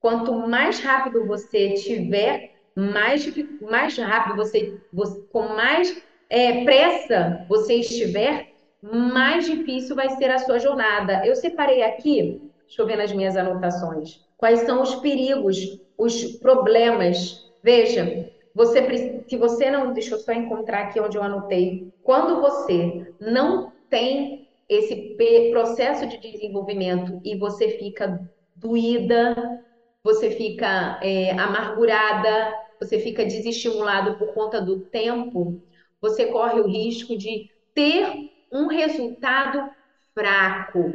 [0.00, 3.30] Quanto mais rápido você tiver mais,
[3.60, 10.38] mais rápido você, você com mais é, pressa você estiver, mais difícil vai ser a
[10.38, 11.24] sua jornada.
[11.26, 17.50] Eu separei aqui, deixa eu ver nas minhas anotações, quais são os perigos, os problemas.
[17.62, 21.92] Veja, você, se você não, deixa eu só encontrar aqui onde eu anotei.
[22.02, 25.16] Quando você não tem esse
[25.50, 28.20] processo de desenvolvimento e você fica
[28.56, 29.62] doída,
[30.02, 35.62] você fica é, amargurada, você fica desestimulado por conta do tempo,
[36.00, 39.70] você corre o risco de ter um resultado
[40.12, 40.92] fraco.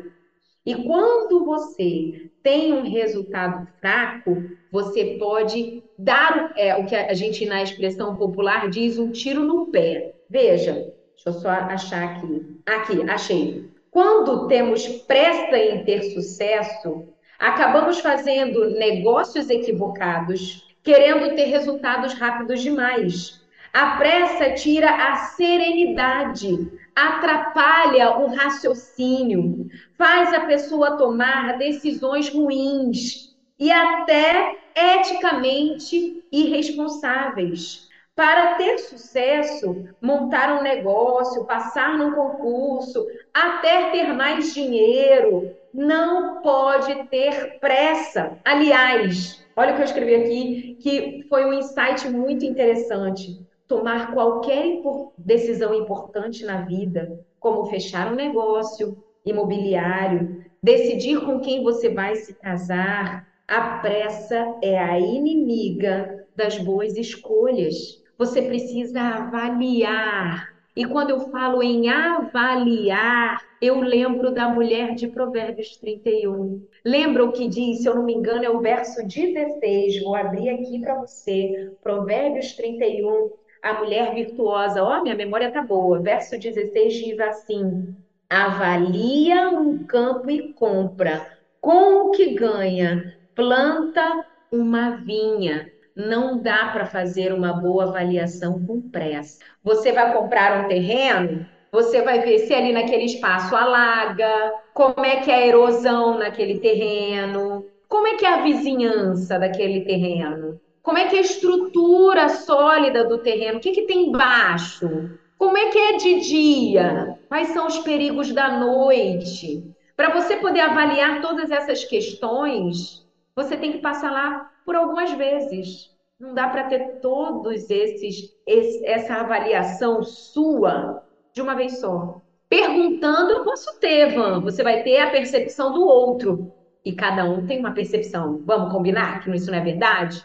[0.65, 7.45] E quando você tem um resultado fraco, você pode dar é, o que a gente,
[7.45, 10.13] na expressão popular, diz um tiro no pé.
[10.30, 12.62] Veja, deixa eu só achar aqui.
[12.65, 13.71] Aqui, achei.
[13.89, 17.08] Quando temos pressa em ter sucesso,
[17.39, 23.41] acabamos fazendo negócios equivocados querendo ter resultados rápidos demais.
[23.73, 33.69] A pressa tira a serenidade, atrapalha o raciocínio, faz a pessoa tomar decisões ruins e
[33.69, 37.89] até eticamente irresponsáveis.
[38.15, 47.07] Para ter sucesso, montar um negócio, passar num concurso, até ter mais dinheiro, não pode
[47.09, 48.37] ter pressa.
[48.43, 53.43] Aliás, Olha o que eu escrevi aqui, que foi um insight muito interessante.
[53.67, 54.83] Tomar qualquer
[55.17, 62.35] decisão importante na vida, como fechar um negócio imobiliário, decidir com quem você vai se
[62.35, 67.73] casar, a pressa é a inimiga das boas escolhas.
[68.15, 75.75] Você precisa avaliar e quando eu falo em avaliar, eu lembro da mulher de Provérbios
[75.77, 76.63] 31.
[76.85, 80.03] Lembra o que diz, se eu não me engano, é o verso 16.
[80.03, 81.71] Vou abrir aqui para você.
[81.81, 83.31] Provérbios 31,
[83.63, 84.83] a mulher virtuosa.
[84.83, 85.99] Ó, oh, minha memória tá boa.
[85.99, 87.95] Verso 16 diz assim:
[88.29, 91.25] Avalia um campo e compra.
[91.59, 98.79] Com o que ganha, planta uma vinha não dá para fazer uma boa avaliação com
[98.79, 99.39] pressa.
[99.63, 105.17] Você vai comprar um terreno, você vai ver se ali naquele espaço alaga, como é
[105.17, 111.00] que é a erosão naquele terreno, como é que é a vizinhança daquele terreno, como
[111.00, 115.69] é que é a estrutura sólida do terreno, o que, que tem embaixo, como é
[115.69, 119.63] que é de dia, quais são os perigos da noite.
[119.95, 123.04] Para você poder avaliar todas essas questões,
[123.35, 125.89] você tem que passar lá por algumas vezes.
[126.19, 131.01] Não dá para ter todos esses, esse, essa avaliação sua
[131.31, 132.19] de uma vez só.
[132.49, 134.41] Perguntando, eu posso ter, Van.
[134.41, 136.51] Você vai ter a percepção do outro.
[136.83, 138.41] E cada um tem uma percepção.
[138.45, 140.21] Vamos combinar que isso não é verdade?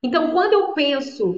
[0.00, 1.34] Então, quando eu penso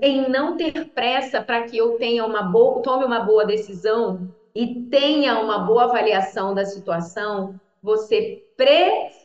[0.00, 4.82] em não ter pressa para que eu tenha uma boa, tome uma boa decisão e
[4.82, 9.23] tenha uma boa avaliação da situação, você precisa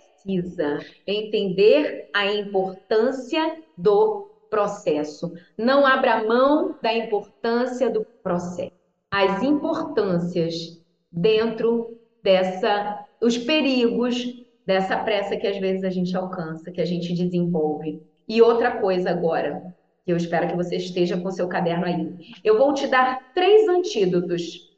[1.08, 5.34] entender a importância do processo.
[5.58, 8.72] Não abra mão da importância do processo.
[9.12, 16.82] As importâncias dentro dessa, os perigos dessa pressa que às vezes a gente alcança, que
[16.82, 18.02] a gente desenvolve.
[18.28, 19.74] E outra coisa agora,
[20.06, 22.16] que eu espero que você esteja com seu caderno aí.
[22.44, 24.70] Eu vou te dar três antídotos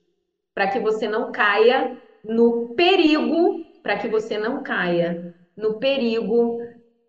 [0.54, 6.60] para que você não caia no perigo, para que você não caia no perigo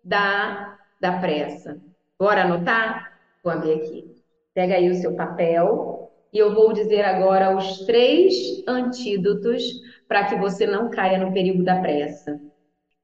[0.03, 1.81] da, da pressa.
[2.19, 3.19] Bora anotar?
[3.43, 4.15] Vou abrir aqui.
[4.53, 9.63] Pega aí o seu papel e eu vou dizer agora os três antídotos
[10.07, 12.39] para que você não caia no perigo da pressa.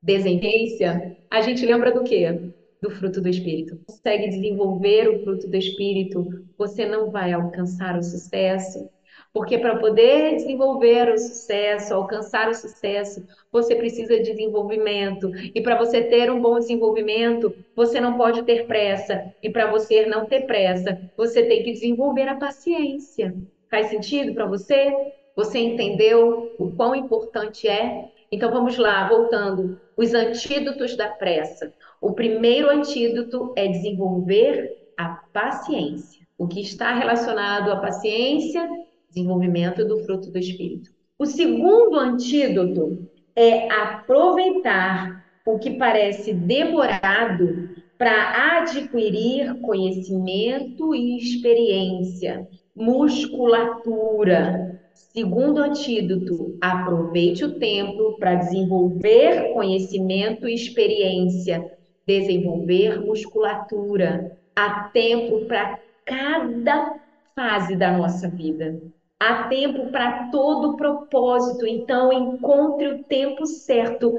[0.02, 2.52] Descendência, a gente lembra do quê?
[2.82, 3.78] Do fruto do Espírito.
[3.86, 8.90] Consegue desenvolver o fruto do Espírito, você não vai alcançar o sucesso
[9.34, 15.32] porque para poder desenvolver o sucesso, alcançar o sucesso, você precisa de desenvolvimento.
[15.54, 19.34] E para você ter um bom desenvolvimento, você não pode ter pressa.
[19.42, 23.36] E para você não ter pressa, você tem que desenvolver a paciência.
[23.70, 24.92] Faz sentido para você?
[25.36, 28.10] Você entendeu o quão importante é?
[28.32, 29.80] Então vamos lá, voltando.
[29.96, 31.72] Os antídotos da pressa.
[32.02, 36.26] O primeiro antídoto é desenvolver a paciência.
[36.38, 38.68] O que está relacionado à paciência
[39.10, 40.92] desenvolvimento do fruto do Espírito.
[41.18, 54.80] O segundo antídoto é aproveitar o que parece demorado para adquirir conhecimento e experiência, musculatura.
[54.94, 61.70] Segundo antídoto, aproveite o tempo para desenvolver conhecimento e experiência,
[62.08, 64.38] desenvolver musculatura.
[64.56, 66.96] Há tempo para cada
[67.36, 68.80] fase da nossa vida.
[69.22, 74.14] Há tempo para todo propósito, então encontre o tempo certo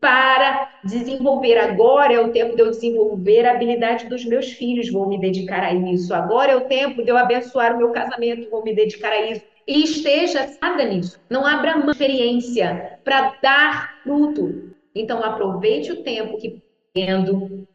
[0.00, 1.58] para desenvolver.
[1.58, 5.62] Agora é o tempo de eu desenvolver a habilidade dos meus filhos, vou me dedicar
[5.62, 6.14] a isso.
[6.14, 9.42] Agora é o tempo de eu abençoar o meu casamento, vou me dedicar a isso.
[9.66, 11.20] E esteja nada nisso.
[11.28, 14.70] Não abra mão experiência para dar fruto.
[14.94, 16.62] Então aproveite o tempo que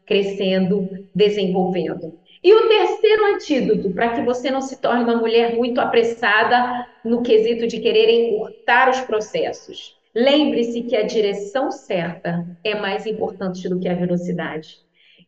[0.04, 2.18] crescendo, desenvolvendo.
[2.42, 7.22] E o terceiro antídoto para que você não se torne uma mulher muito apressada no
[7.22, 9.96] quesito de querer encurtar os processos.
[10.14, 14.78] Lembre-se que a direção certa é mais importante do que a velocidade.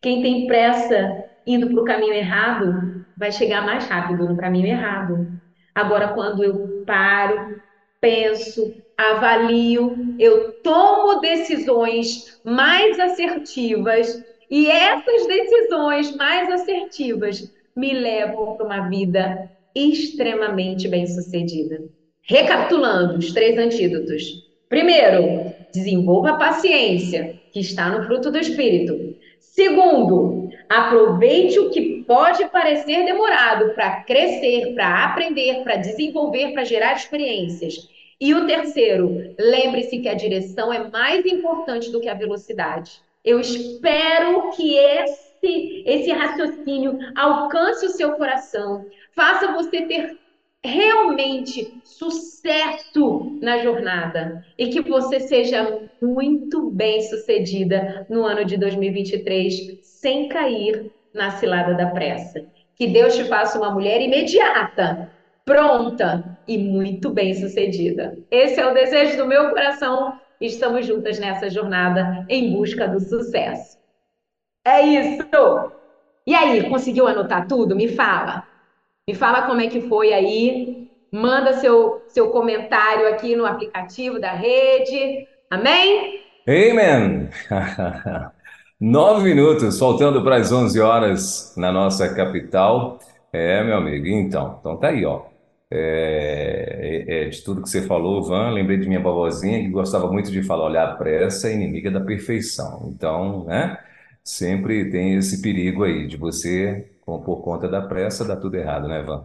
[0.03, 5.29] Quem tem pressa indo para o caminho errado vai chegar mais rápido no caminho errado.
[5.75, 7.61] Agora, quando eu paro,
[8.01, 18.67] penso, avalio, eu tomo decisões mais assertivas e essas decisões mais assertivas me levam para
[18.67, 21.83] uma vida extremamente bem-sucedida.
[22.23, 24.45] Recapitulando os três antídotos.
[24.69, 29.15] Primeiro, desenvolva a paciência, que está no fruto do espírito.
[29.39, 36.95] Segundo, aproveite o que pode parecer demorado para crescer, para aprender, para desenvolver, para gerar
[36.95, 37.89] experiências.
[38.21, 43.04] E o terceiro, lembre-se que a direção é mais importante do que a velocidade.
[43.25, 50.19] Eu espero que esse, esse raciocínio alcance o seu coração, faça você ter
[50.63, 59.79] realmente sucesso na jornada e que você seja muito bem sucedida no ano de 2023
[59.83, 62.45] sem cair na cilada da pressa.
[62.77, 65.11] Que Deus te faça uma mulher imediata,
[65.45, 68.19] pronta e muito bem sucedida.
[68.31, 73.79] Esse é o desejo do meu coração estamos juntas nessa jornada em busca do sucesso.
[74.65, 75.73] É isso!
[76.27, 77.77] E aí, conseguiu anotar tudo?
[77.77, 78.45] Me fala.
[79.07, 80.91] Me fala como é que foi aí.
[81.13, 85.29] Manda seu, seu comentário aqui no aplicativo da rede.
[85.51, 86.21] Amém?
[86.49, 87.31] Amen!
[88.81, 92.99] Nove minutos, faltando para as 11 horas na nossa capital.
[93.33, 95.34] É, meu amigo, então, então tá aí, ó.
[95.77, 100.11] É, é, é, de tudo que você falou, Van, lembrei de minha vovozinha que gostava
[100.11, 102.93] muito de falar: olha, a pressa é inimiga da perfeição.
[102.95, 103.77] Então, né,
[104.23, 109.03] sempre tem esse perigo aí de você, por conta da pressa, dar tudo errado, né,
[109.03, 109.25] Van?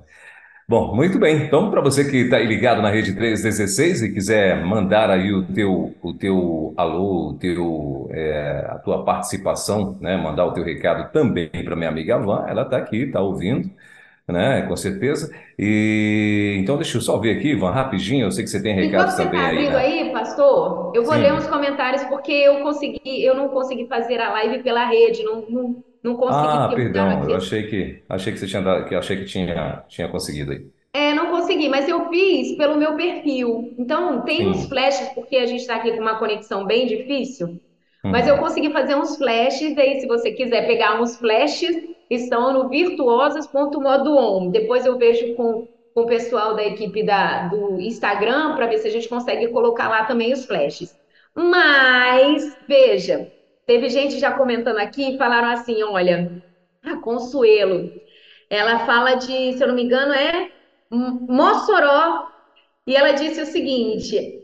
[0.68, 1.45] Bom, muito bem.
[1.45, 5.95] Então, para você que está ligado na Rede 316 e quiser mandar aí o teu,
[6.02, 11.50] o teu alô, o teu, é, a tua participação, né, mandar o teu recado também
[11.50, 13.70] para minha amiga Van, ela está aqui, está ouvindo
[14.32, 14.62] né?
[14.64, 15.32] Com certeza.
[15.58, 18.26] E então deixa eu só ver aqui, Ivan, rapidinho.
[18.28, 19.76] Eu sei que você tem recados Enquanto também você está aí, né?
[19.78, 21.16] aí, pastor, eu vou Sim.
[21.16, 25.42] ler uns comentários porque eu consegui, eu não consegui fazer a live pela rede, não,
[25.50, 27.36] não, não consegui Ah, perdão, eu aqui.
[27.36, 30.72] achei que achei que você tinha dado- que achei que tinha tinha conseguido aí.
[30.94, 33.74] É, não consegui, mas eu fiz pelo meu perfil.
[33.78, 34.68] Então, tem uns Sim.
[34.68, 37.60] flashes, porque a gente está aqui com uma conexão bem difícil,
[38.10, 38.40] mas eu Uhum.
[38.40, 39.78] consegui fazer uns flashes.
[39.78, 41.76] Aí, se você quiser pegar uns flashes,
[42.10, 44.49] estão no virtuosas.modo-on.
[44.49, 48.88] Depois eu vejo com, com o pessoal da equipe da, do Instagram para ver se
[48.88, 50.97] a gente consegue colocar lá também os flashes.
[51.36, 53.32] Mas, veja,
[53.66, 56.41] teve gente já comentando aqui e falaram assim: olha,
[56.84, 57.91] a Consuelo.
[58.49, 60.49] Ela fala de, se eu não me engano, é
[60.89, 62.28] Mossoró.
[62.88, 64.39] E ela disse o seguinte: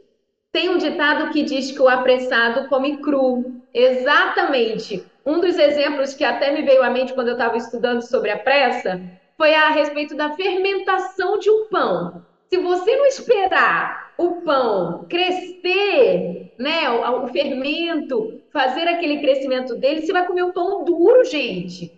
[0.52, 3.62] tem um ditado que diz que o apressado come cru.
[3.74, 5.04] Exatamente.
[5.26, 8.40] Um dos exemplos que até me veio à mente quando eu estava estudando sobre a
[8.40, 9.02] pressa
[9.38, 12.24] foi a respeito da fermentação de um pão.
[12.50, 20.02] Se você não esperar o pão crescer, né, o, o fermento, fazer aquele crescimento dele,
[20.06, 21.92] você vai comer um pão duro, gente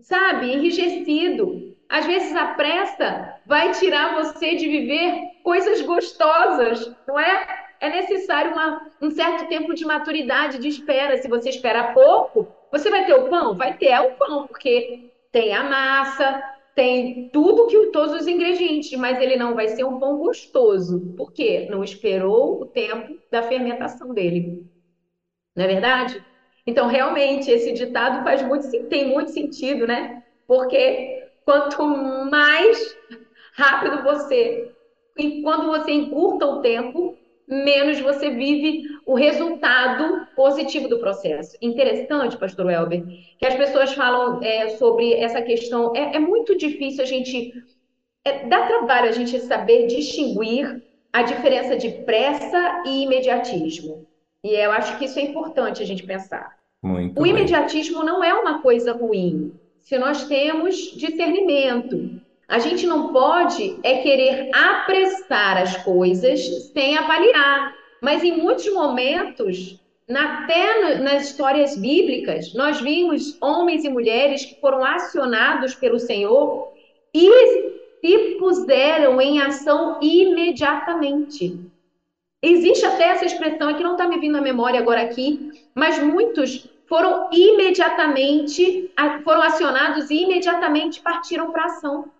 [0.00, 1.72] sabe, enrijecido.
[1.88, 7.46] Às vezes a pressa vai tirar você de viver coisas gostosas, não é?
[7.80, 11.16] É necessário uma- um certo tempo de maturidade, de espera.
[11.18, 13.56] Se você espera pouco, você vai ter o pão?
[13.56, 16.42] Vai ter é o pão, porque tem a massa,
[16.74, 21.14] tem tudo que todos os ingredientes, mas ele não vai ser um pão gostoso.
[21.16, 21.68] Por quê?
[21.70, 24.64] Não esperou o tempo da fermentação dele.
[25.54, 26.24] Não é verdade?
[26.66, 30.22] Então, realmente, esse ditado faz muito, tem muito sentido, né?
[30.46, 31.84] Porque quanto
[32.30, 32.94] mais
[33.54, 34.72] rápido você,
[35.42, 41.56] quando você encurta o tempo, menos você vive o resultado positivo do processo.
[41.60, 43.04] Interessante, Pastor Welber,
[43.38, 45.94] que as pessoas falam é, sobre essa questão.
[45.94, 47.52] É, é muito difícil a gente
[48.24, 50.82] é, dá trabalho a gente saber distinguir
[51.12, 54.06] a diferença de pressa e imediatismo.
[54.44, 56.56] E eu acho que isso é importante a gente pensar.
[56.82, 57.32] Muito O bem.
[57.32, 62.20] imediatismo não é uma coisa ruim, se nós temos discernimento.
[62.48, 67.74] A gente não pode é querer apressar as coisas sem avaliar.
[68.02, 69.80] Mas em muitos momentos,
[70.10, 76.72] até nas histórias bíblicas, nós vimos homens e mulheres que foram acionados pelo Senhor
[77.14, 77.30] e
[78.00, 81.56] se puseram em ação imediatamente.
[82.42, 86.68] Existe até essa expressão, que não está me vindo à memória agora aqui, mas muitos
[86.88, 88.90] foram imediatamente,
[89.22, 92.10] foram acionados e imediatamente partiram para ação.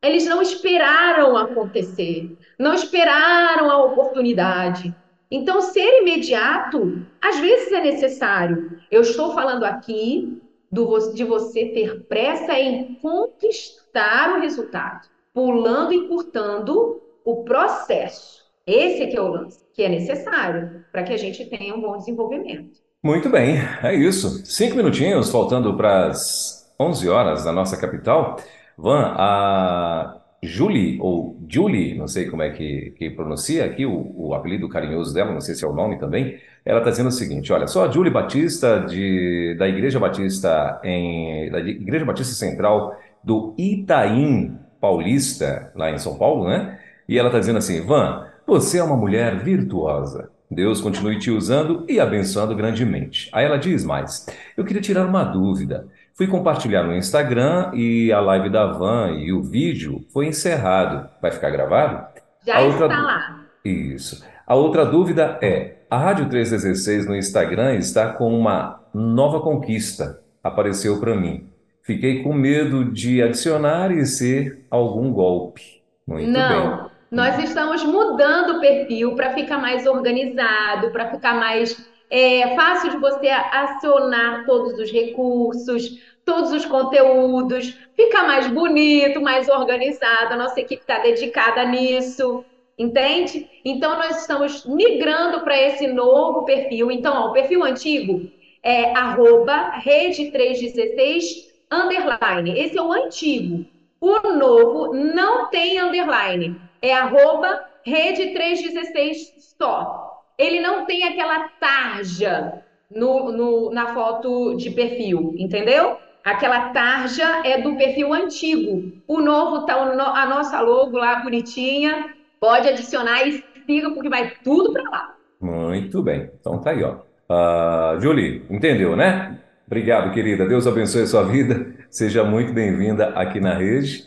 [0.00, 4.94] Eles não esperaram acontecer, não esperaram a oportunidade.
[5.34, 8.78] Então, ser imediato, às vezes é necessário.
[8.90, 15.96] Eu estou falando aqui do- de você ter pressa em conquistar o resultado, pulando e
[15.96, 18.42] encurtando o processo.
[18.66, 21.80] Esse é que é o lance, que é necessário para que a gente tenha um
[21.80, 22.78] bom desenvolvimento.
[23.02, 24.44] Muito bem, é isso.
[24.46, 28.36] Cinco minutinhos, faltando para as 11 horas da nossa capital.
[28.78, 34.34] Van, a Julie, ou Julie, não sei como é que, que pronuncia aqui o, o
[34.34, 36.36] apelido carinhoso dela, não sei se é o nome também.
[36.64, 41.48] Ela está dizendo o seguinte: olha, sou a Julie Batista, de, da Igreja Batista, em,
[41.48, 46.76] da Igreja Batista Central do Itaim Paulista, lá em São Paulo, né?
[47.08, 50.28] E ela está dizendo assim: Van, você é uma mulher virtuosa.
[50.50, 53.30] Deus continue te usando e abençoando grandemente.
[53.32, 54.26] Aí ela diz mais:
[54.56, 55.86] Eu queria tirar uma dúvida.
[56.14, 61.08] Fui compartilhar no Instagram e a live da Van e o vídeo foi encerrado.
[61.20, 61.96] Vai ficar gravado?
[61.96, 63.40] A Já outra, está lá.
[63.64, 64.24] isso.
[64.46, 70.20] A outra dúvida é: a Rádio 316 no Instagram está com uma nova conquista.
[70.44, 71.48] Apareceu para mim.
[71.82, 75.82] Fiquei com medo de adicionar e ser algum golpe.
[76.06, 76.32] Muito bem.
[76.32, 81.76] Não, nós estamos mudando o perfil para ficar mais organizado, para ficar mais
[82.12, 89.48] é, fácil de você acionar todos os recursos, todos os conteúdos, ficar mais bonito, mais
[89.48, 90.34] organizado.
[90.34, 92.44] A nossa equipe está dedicada nisso,
[92.78, 93.48] entende?
[93.64, 96.90] Então, nós estamos migrando para esse novo perfil.
[96.90, 98.30] Então, ó, o perfil antigo
[98.62, 102.60] é arroba rede316 underline.
[102.60, 103.64] Esse é o antigo.
[103.98, 110.11] O novo não tem underline, é arroba rede 316 só.
[110.38, 115.96] Ele não tem aquela tarja no, no- na foto de perfil, entendeu?
[116.24, 118.92] Aquela tarja é do perfil antigo.
[119.08, 122.14] O novo tá a nossa logo lá bonitinha.
[122.40, 125.14] Pode adicionar e siga, porque vai tudo para lá.
[125.40, 126.30] Muito bem.
[126.40, 126.96] Então tá aí, ó.
[127.28, 129.38] Ah, Julie, entendeu, né?
[129.66, 130.46] Obrigado, querida.
[130.46, 131.74] Deus abençoe a sua vida.
[131.90, 134.04] Seja muito bem-vinda aqui na rede.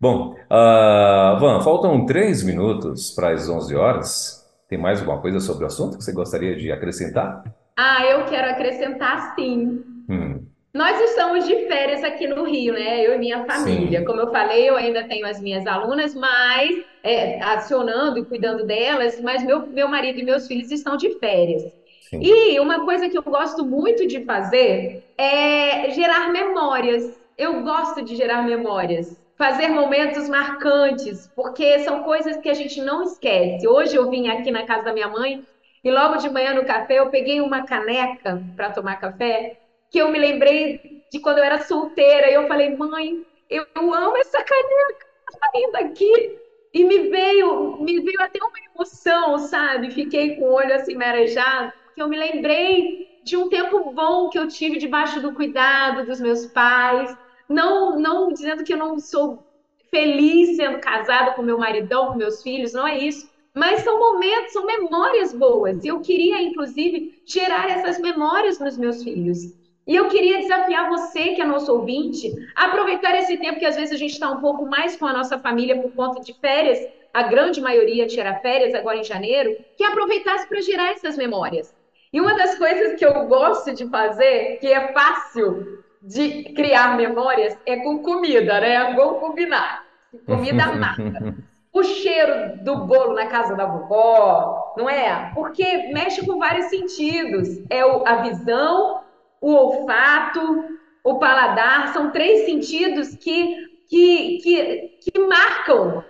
[0.00, 4.37] Bom, ah, Van, faltam três minutos para as 11 horas.
[4.68, 7.42] Tem mais alguma coisa sobre o assunto que você gostaria de acrescentar?
[7.76, 9.84] Ah, eu quero acrescentar sim.
[10.08, 13.06] Hum, Nós estamos de férias aqui no Rio, né?
[13.06, 14.04] Eu e minha família.
[14.04, 16.70] Sim, Como eu falei, eu ainda tenho as minhas alunas, mas
[17.02, 21.62] é, acionando e cuidando delas, mas meu, meu marido e meus filhos estão de férias.
[22.00, 22.20] sim.
[22.20, 27.04] E uma coisa que eu gosto muito de fazer é gerar memórias.
[27.36, 33.04] Eu gosto de gerar memórias, fazer momentos marcantes, porque são coisas que a gente não
[33.04, 33.66] esquece.
[33.68, 35.46] Hoje eu vim aqui na casa da minha mãe
[35.84, 39.56] e logo de manhã no café eu peguei uma caneca para tomar café
[39.90, 40.80] que eu me lembrei
[41.10, 45.06] de quando eu era solteira, e eu falei, mãe, eu, amo essa caneca,
[45.40, 46.38] tá ainda aqui.
[46.72, 49.90] E me veio, me veio até uma emoção, sabe?
[49.90, 54.38] Fiquei com o olho assim marejado, porque eu me lembrei de um tempo bom que
[54.38, 57.16] eu tive debaixo do cuidado dos meus pais.
[57.48, 59.42] Não, não dizendo que eu não sou
[59.90, 63.28] feliz sendo casada com meu maridão, com meus filhos, não é isso.
[63.54, 65.84] Mas são momentos, são memórias boas.
[65.84, 69.38] E eu queria, inclusive, gerar essas memórias nos meus filhos.
[69.86, 73.74] E eu queria desafiar você, que é nosso ouvinte, a aproveitar esse tempo que às
[73.74, 76.78] vezes a gente está um pouco mais com a nossa família por conta de férias,
[77.12, 81.74] a grande maioria tira férias agora em janeiro, que aproveitasse para gerar essas memórias.
[82.12, 87.56] E uma das coisas que eu gosto de fazer, que é fácil de criar memórias,
[87.66, 88.94] é com comida, né?
[88.94, 89.84] Vamos combinar.
[90.26, 91.34] Comida mata.
[91.72, 95.30] O cheiro do bolo na casa da vovó, não é?
[95.34, 97.48] Porque mexe com vários sentidos.
[97.70, 99.02] É a visão,
[99.40, 100.64] o olfato,
[101.04, 103.54] o paladar, são três sentidos que,
[103.88, 106.04] que, que, que marcam,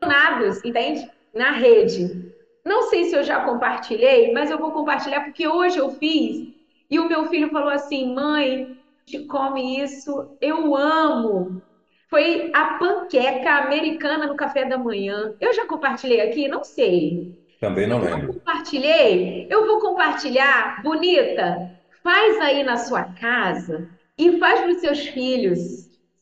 [0.00, 1.08] nados, entende?
[1.34, 2.32] Na rede.
[2.64, 6.48] Não sei se eu já compartilhei, mas eu vou compartilhar porque hoje eu fiz
[6.88, 11.62] e o meu filho falou assim: mãe, te come isso, eu amo.
[12.08, 15.34] Foi a panqueca americana no café da manhã.
[15.40, 16.48] Eu já compartilhei aqui?
[16.48, 17.34] Não sei.
[17.60, 18.34] Também não lembro.
[18.34, 20.82] compartilhei, eu vou compartilhar.
[20.82, 21.56] Bonita,
[22.02, 23.88] faz aí na sua casa
[24.18, 25.58] e faz para os seus filhos.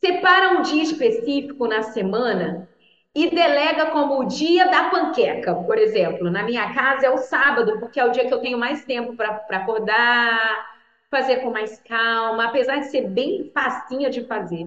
[0.04, 2.68] Separa um dia específico na semana
[3.14, 6.30] e delega como o dia da panqueca, por exemplo.
[6.30, 9.16] Na minha casa é o sábado, porque é o dia que eu tenho mais tempo
[9.16, 10.66] para acordar,
[11.10, 14.66] fazer com mais calma, apesar de ser bem facinha de fazer.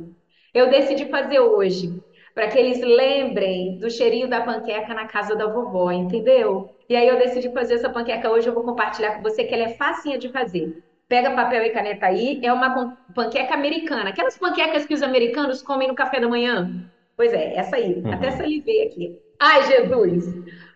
[0.53, 2.01] Eu decidi fazer hoje,
[2.33, 6.75] para que eles lembrem do cheirinho da panqueca na casa da vovó, entendeu?
[6.89, 9.63] E aí eu decidi fazer essa panqueca hoje, eu vou compartilhar com você que ela
[9.63, 10.75] é facinha de fazer.
[11.07, 15.87] Pega papel e caneta aí, é uma panqueca americana, aquelas panquecas que os americanos comem
[15.87, 16.71] no café da manhã.
[17.15, 18.05] Pois é, essa aí.
[18.09, 18.37] Até Uhum.
[18.37, 19.19] salivei aqui.
[19.39, 20.25] Ai, Jesus!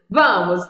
[0.09, 0.61] Vamos!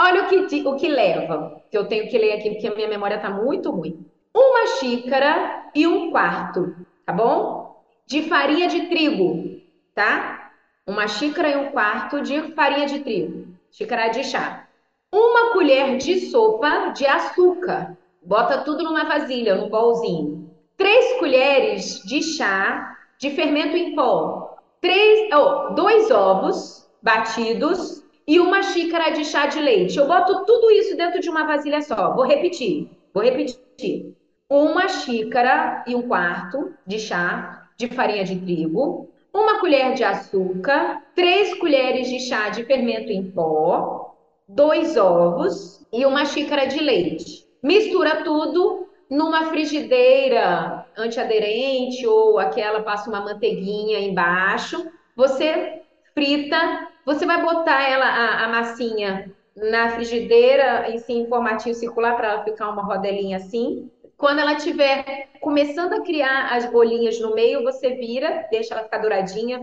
[0.00, 2.88] Olha o que, o que leva, que eu tenho que ler aqui, porque a minha
[2.88, 4.07] memória está muito ruim.
[4.34, 6.74] Uma xícara e um quarto,
[7.04, 7.82] tá bom?
[8.06, 9.60] De farinha de trigo,
[9.94, 10.52] tá?
[10.86, 14.66] Uma xícara e um quarto de farinha de trigo, xícara de chá.
[15.12, 17.96] Uma colher de sopa de açúcar.
[18.22, 20.50] Bota tudo numa vasilha, num bolzinho.
[20.76, 24.56] Três colheres de chá de fermento em pó.
[24.80, 29.98] Três, oh, dois ovos batidos e uma xícara de chá de leite.
[29.98, 32.14] Eu boto tudo isso dentro de uma vasilha só.
[32.14, 32.90] Vou repetir.
[33.12, 34.14] Vou repetir.
[34.48, 41.02] Uma xícara e um quarto de chá de farinha de trigo, uma colher de açúcar,
[41.14, 44.16] três colheres de chá de fermento em pó,
[44.48, 47.46] dois ovos e uma xícara de leite.
[47.62, 54.90] Mistura tudo numa frigideira antiaderente ou aquela passa uma manteiguinha embaixo.
[55.14, 55.82] Você
[56.14, 62.44] frita, você vai botar ela a, a massinha na frigideira em, formatinho circular para ela
[62.44, 63.90] ficar uma rodelinha assim.
[64.18, 68.98] Quando ela estiver começando a criar as bolinhas no meio, você vira, deixa ela ficar
[68.98, 69.60] douradinha.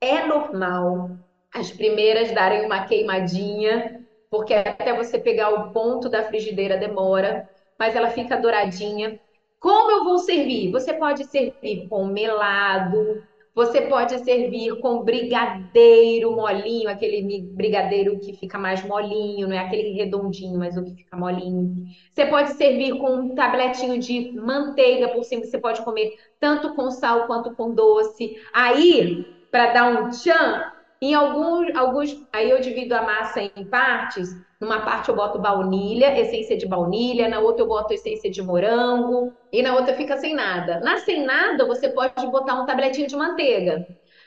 [0.00, 1.10] É normal
[1.54, 7.48] as primeiras darem uma queimadinha, porque até você pegar o ponto da frigideira demora,
[7.78, 9.20] mas ela fica douradinha.
[9.60, 10.72] Como eu vou servir?
[10.72, 13.22] Você pode servir com melado,
[13.54, 19.92] você pode servir com brigadeiro molinho, aquele brigadeiro que fica mais molinho, não é aquele
[19.92, 21.84] redondinho, mas o que fica molinho.
[22.10, 26.90] Você pode servir com um tabletinho de manteiga por cima, você pode comer tanto com
[26.90, 28.36] sal quanto com doce.
[28.54, 30.71] Aí, para dar um tchan,
[31.02, 34.28] em alguns, alguns, aí eu divido a massa em partes.
[34.60, 39.34] Numa parte eu boto baunilha, essência de baunilha, na outra eu boto essência de morango,
[39.52, 40.78] e na outra fica sem nada.
[40.78, 43.84] Na sem nada, você pode botar um tabletinho de manteiga.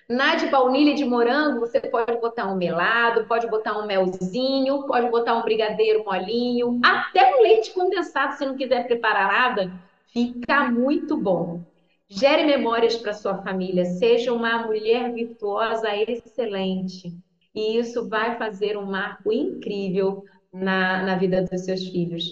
[0.10, 4.86] Na de baunilha e de morango, você pode botar um melado, pode botar um melzinho,
[4.86, 9.72] pode botar um brigadeiro molinho, até um leite condensado, se não quiser preparar nada,
[10.12, 11.64] fica muito bom.
[12.18, 17.12] Gere memórias para sua família, seja uma mulher virtuosa excelente.
[17.54, 22.24] E isso vai fazer um marco incrível na, na vida dos seus filhos.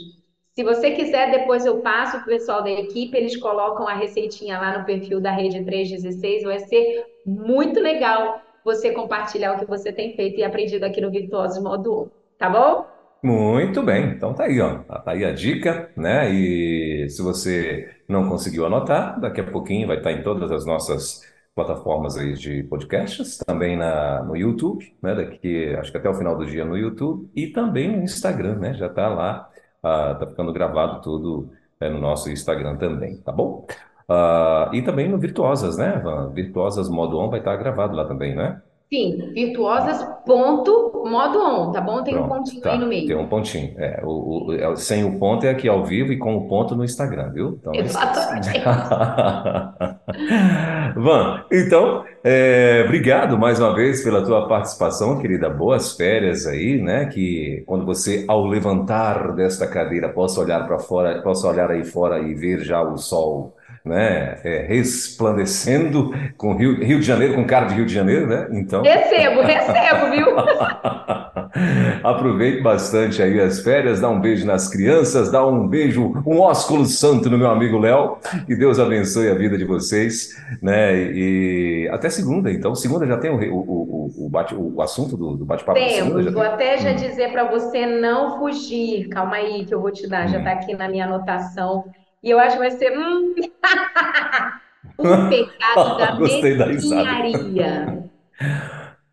[0.55, 4.57] Se você quiser, depois eu passo para o pessoal da equipe, eles colocam a receitinha
[4.57, 6.43] lá no perfil da Rede 316.
[6.43, 11.11] Vai ser muito legal você compartilhar o que você tem feito e aprendido aqui no
[11.11, 12.92] Virtuosos Modo 1, tá bom?
[13.23, 14.79] Muito bem, então tá aí, ó.
[14.83, 16.29] Tá aí a dica, né?
[16.29, 21.21] E se você não conseguiu anotar, daqui a pouquinho vai estar em todas as nossas
[21.55, 25.15] plataformas aí de podcasts, também na, no YouTube, né?
[25.15, 28.73] Daqui, acho que até o final do dia no YouTube, e também no Instagram, né?
[28.73, 29.49] Já tá lá,
[29.81, 31.49] ah, tá ficando gravado tudo
[31.79, 33.65] é, no nosso Instagram também, tá bom?
[34.09, 36.01] Ah, e também no Virtuosas, né?
[36.33, 38.61] Virtuosas Modo On vai estar gravado lá também, né?
[38.93, 42.03] Sim, virtuosas, ponto, modo on, tá bom?
[42.03, 42.69] Tem um Pronto, pontinho tá.
[42.69, 43.17] aí no Tem meio.
[43.17, 43.73] um pontinho.
[43.79, 46.75] É, o, o- é, sem o ponto é aqui ao vivo e com o ponto
[46.75, 47.57] no Instagram, viu?
[47.59, 47.81] Então esqueça.
[47.81, 48.49] Exatamente.
[50.95, 55.49] Van, então, é, obrigado mais uma vez pela tua participação, querida.
[55.49, 57.05] Boas férias aí, né?
[57.07, 62.19] Que quando você, ao levantar desta cadeira, possa olhar para fora, possa olhar aí fora
[62.19, 63.55] e ver já o sol,
[63.85, 64.39] né?
[64.43, 68.47] é, resplandecendo com Rio, Rio de Janeiro, com cara de Rio de Janeiro, né?
[68.51, 68.81] Então.
[68.81, 70.27] Recebo, recebo, viu?
[72.03, 76.85] Aproveite bastante aí as férias, dá um beijo nas crianças, dá um beijo, um ósculo
[76.85, 78.17] santo no meu amigo Léo.
[78.45, 80.29] Que Deus abençoe a vida de vocês,
[80.61, 80.95] né?
[80.95, 82.73] E até segunda, então.
[82.75, 86.23] Segunda já tem o, o, o, o, bate, o assunto do, do bate-papo da segunda?
[86.23, 86.53] Temos, Já vou tem?
[86.53, 89.07] até já Hum, dizer para você não fugir.
[89.09, 90.43] Calma aí que eu vou te dar, já hum.
[90.43, 91.85] tá aqui na minha anotação.
[92.23, 93.35] E eu acho que vai ser hum,
[94.97, 98.03] o pecado da Gostei da mesquinharia.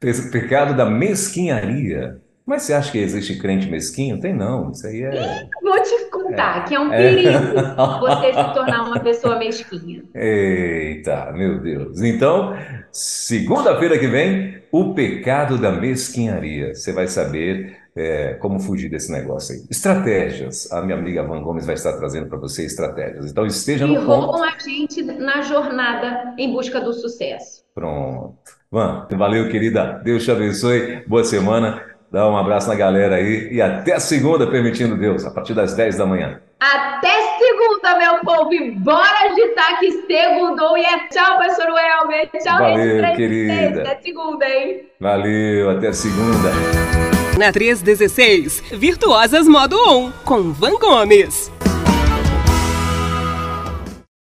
[0.01, 2.21] Esse pecado da mesquinharia.
[2.47, 4.19] Mas você acha que existe crente mesquinho?
[4.19, 4.71] Tem não.
[4.73, 5.47] Isso aí é.
[5.63, 6.97] Vou te contar que é um É.
[6.99, 7.39] perigo
[8.01, 10.03] você se tornar uma pessoa mesquinha.
[10.15, 12.01] Eita, meu Deus.
[12.01, 12.57] Então,
[12.91, 16.75] segunda-feira que vem, o pecado da mesquinharia.
[16.75, 19.63] Você vai saber é, como fugir desse negócio aí.
[19.71, 20.71] Estratégias.
[20.73, 23.31] A minha amiga Van Gomes vai estar trazendo para você estratégias.
[23.31, 24.27] Então, esteja E no ponto.
[24.27, 27.63] roubam a gente na jornada em busca do sucesso.
[27.75, 28.35] Pronto.
[28.71, 30.01] Van, valeu, querida.
[30.05, 31.03] Deus te abençoe.
[31.07, 31.83] Boa semana.
[32.13, 33.49] Dá um abraço na galera aí.
[33.53, 36.41] E até segunda, permitindo Deus, a partir das 10 da manhã.
[36.59, 42.29] Até segunda, meu povo, e bora agitar que segundou e é tchau, professor Welmer.
[42.33, 43.17] Tchau, Valeu, Rede 316.
[43.17, 43.83] querida.
[43.83, 44.83] Até segunda, hein?
[45.01, 47.20] Valeu, até segunda.
[47.41, 51.51] Na 316, Virtuosas Modo On, com Van Gomes.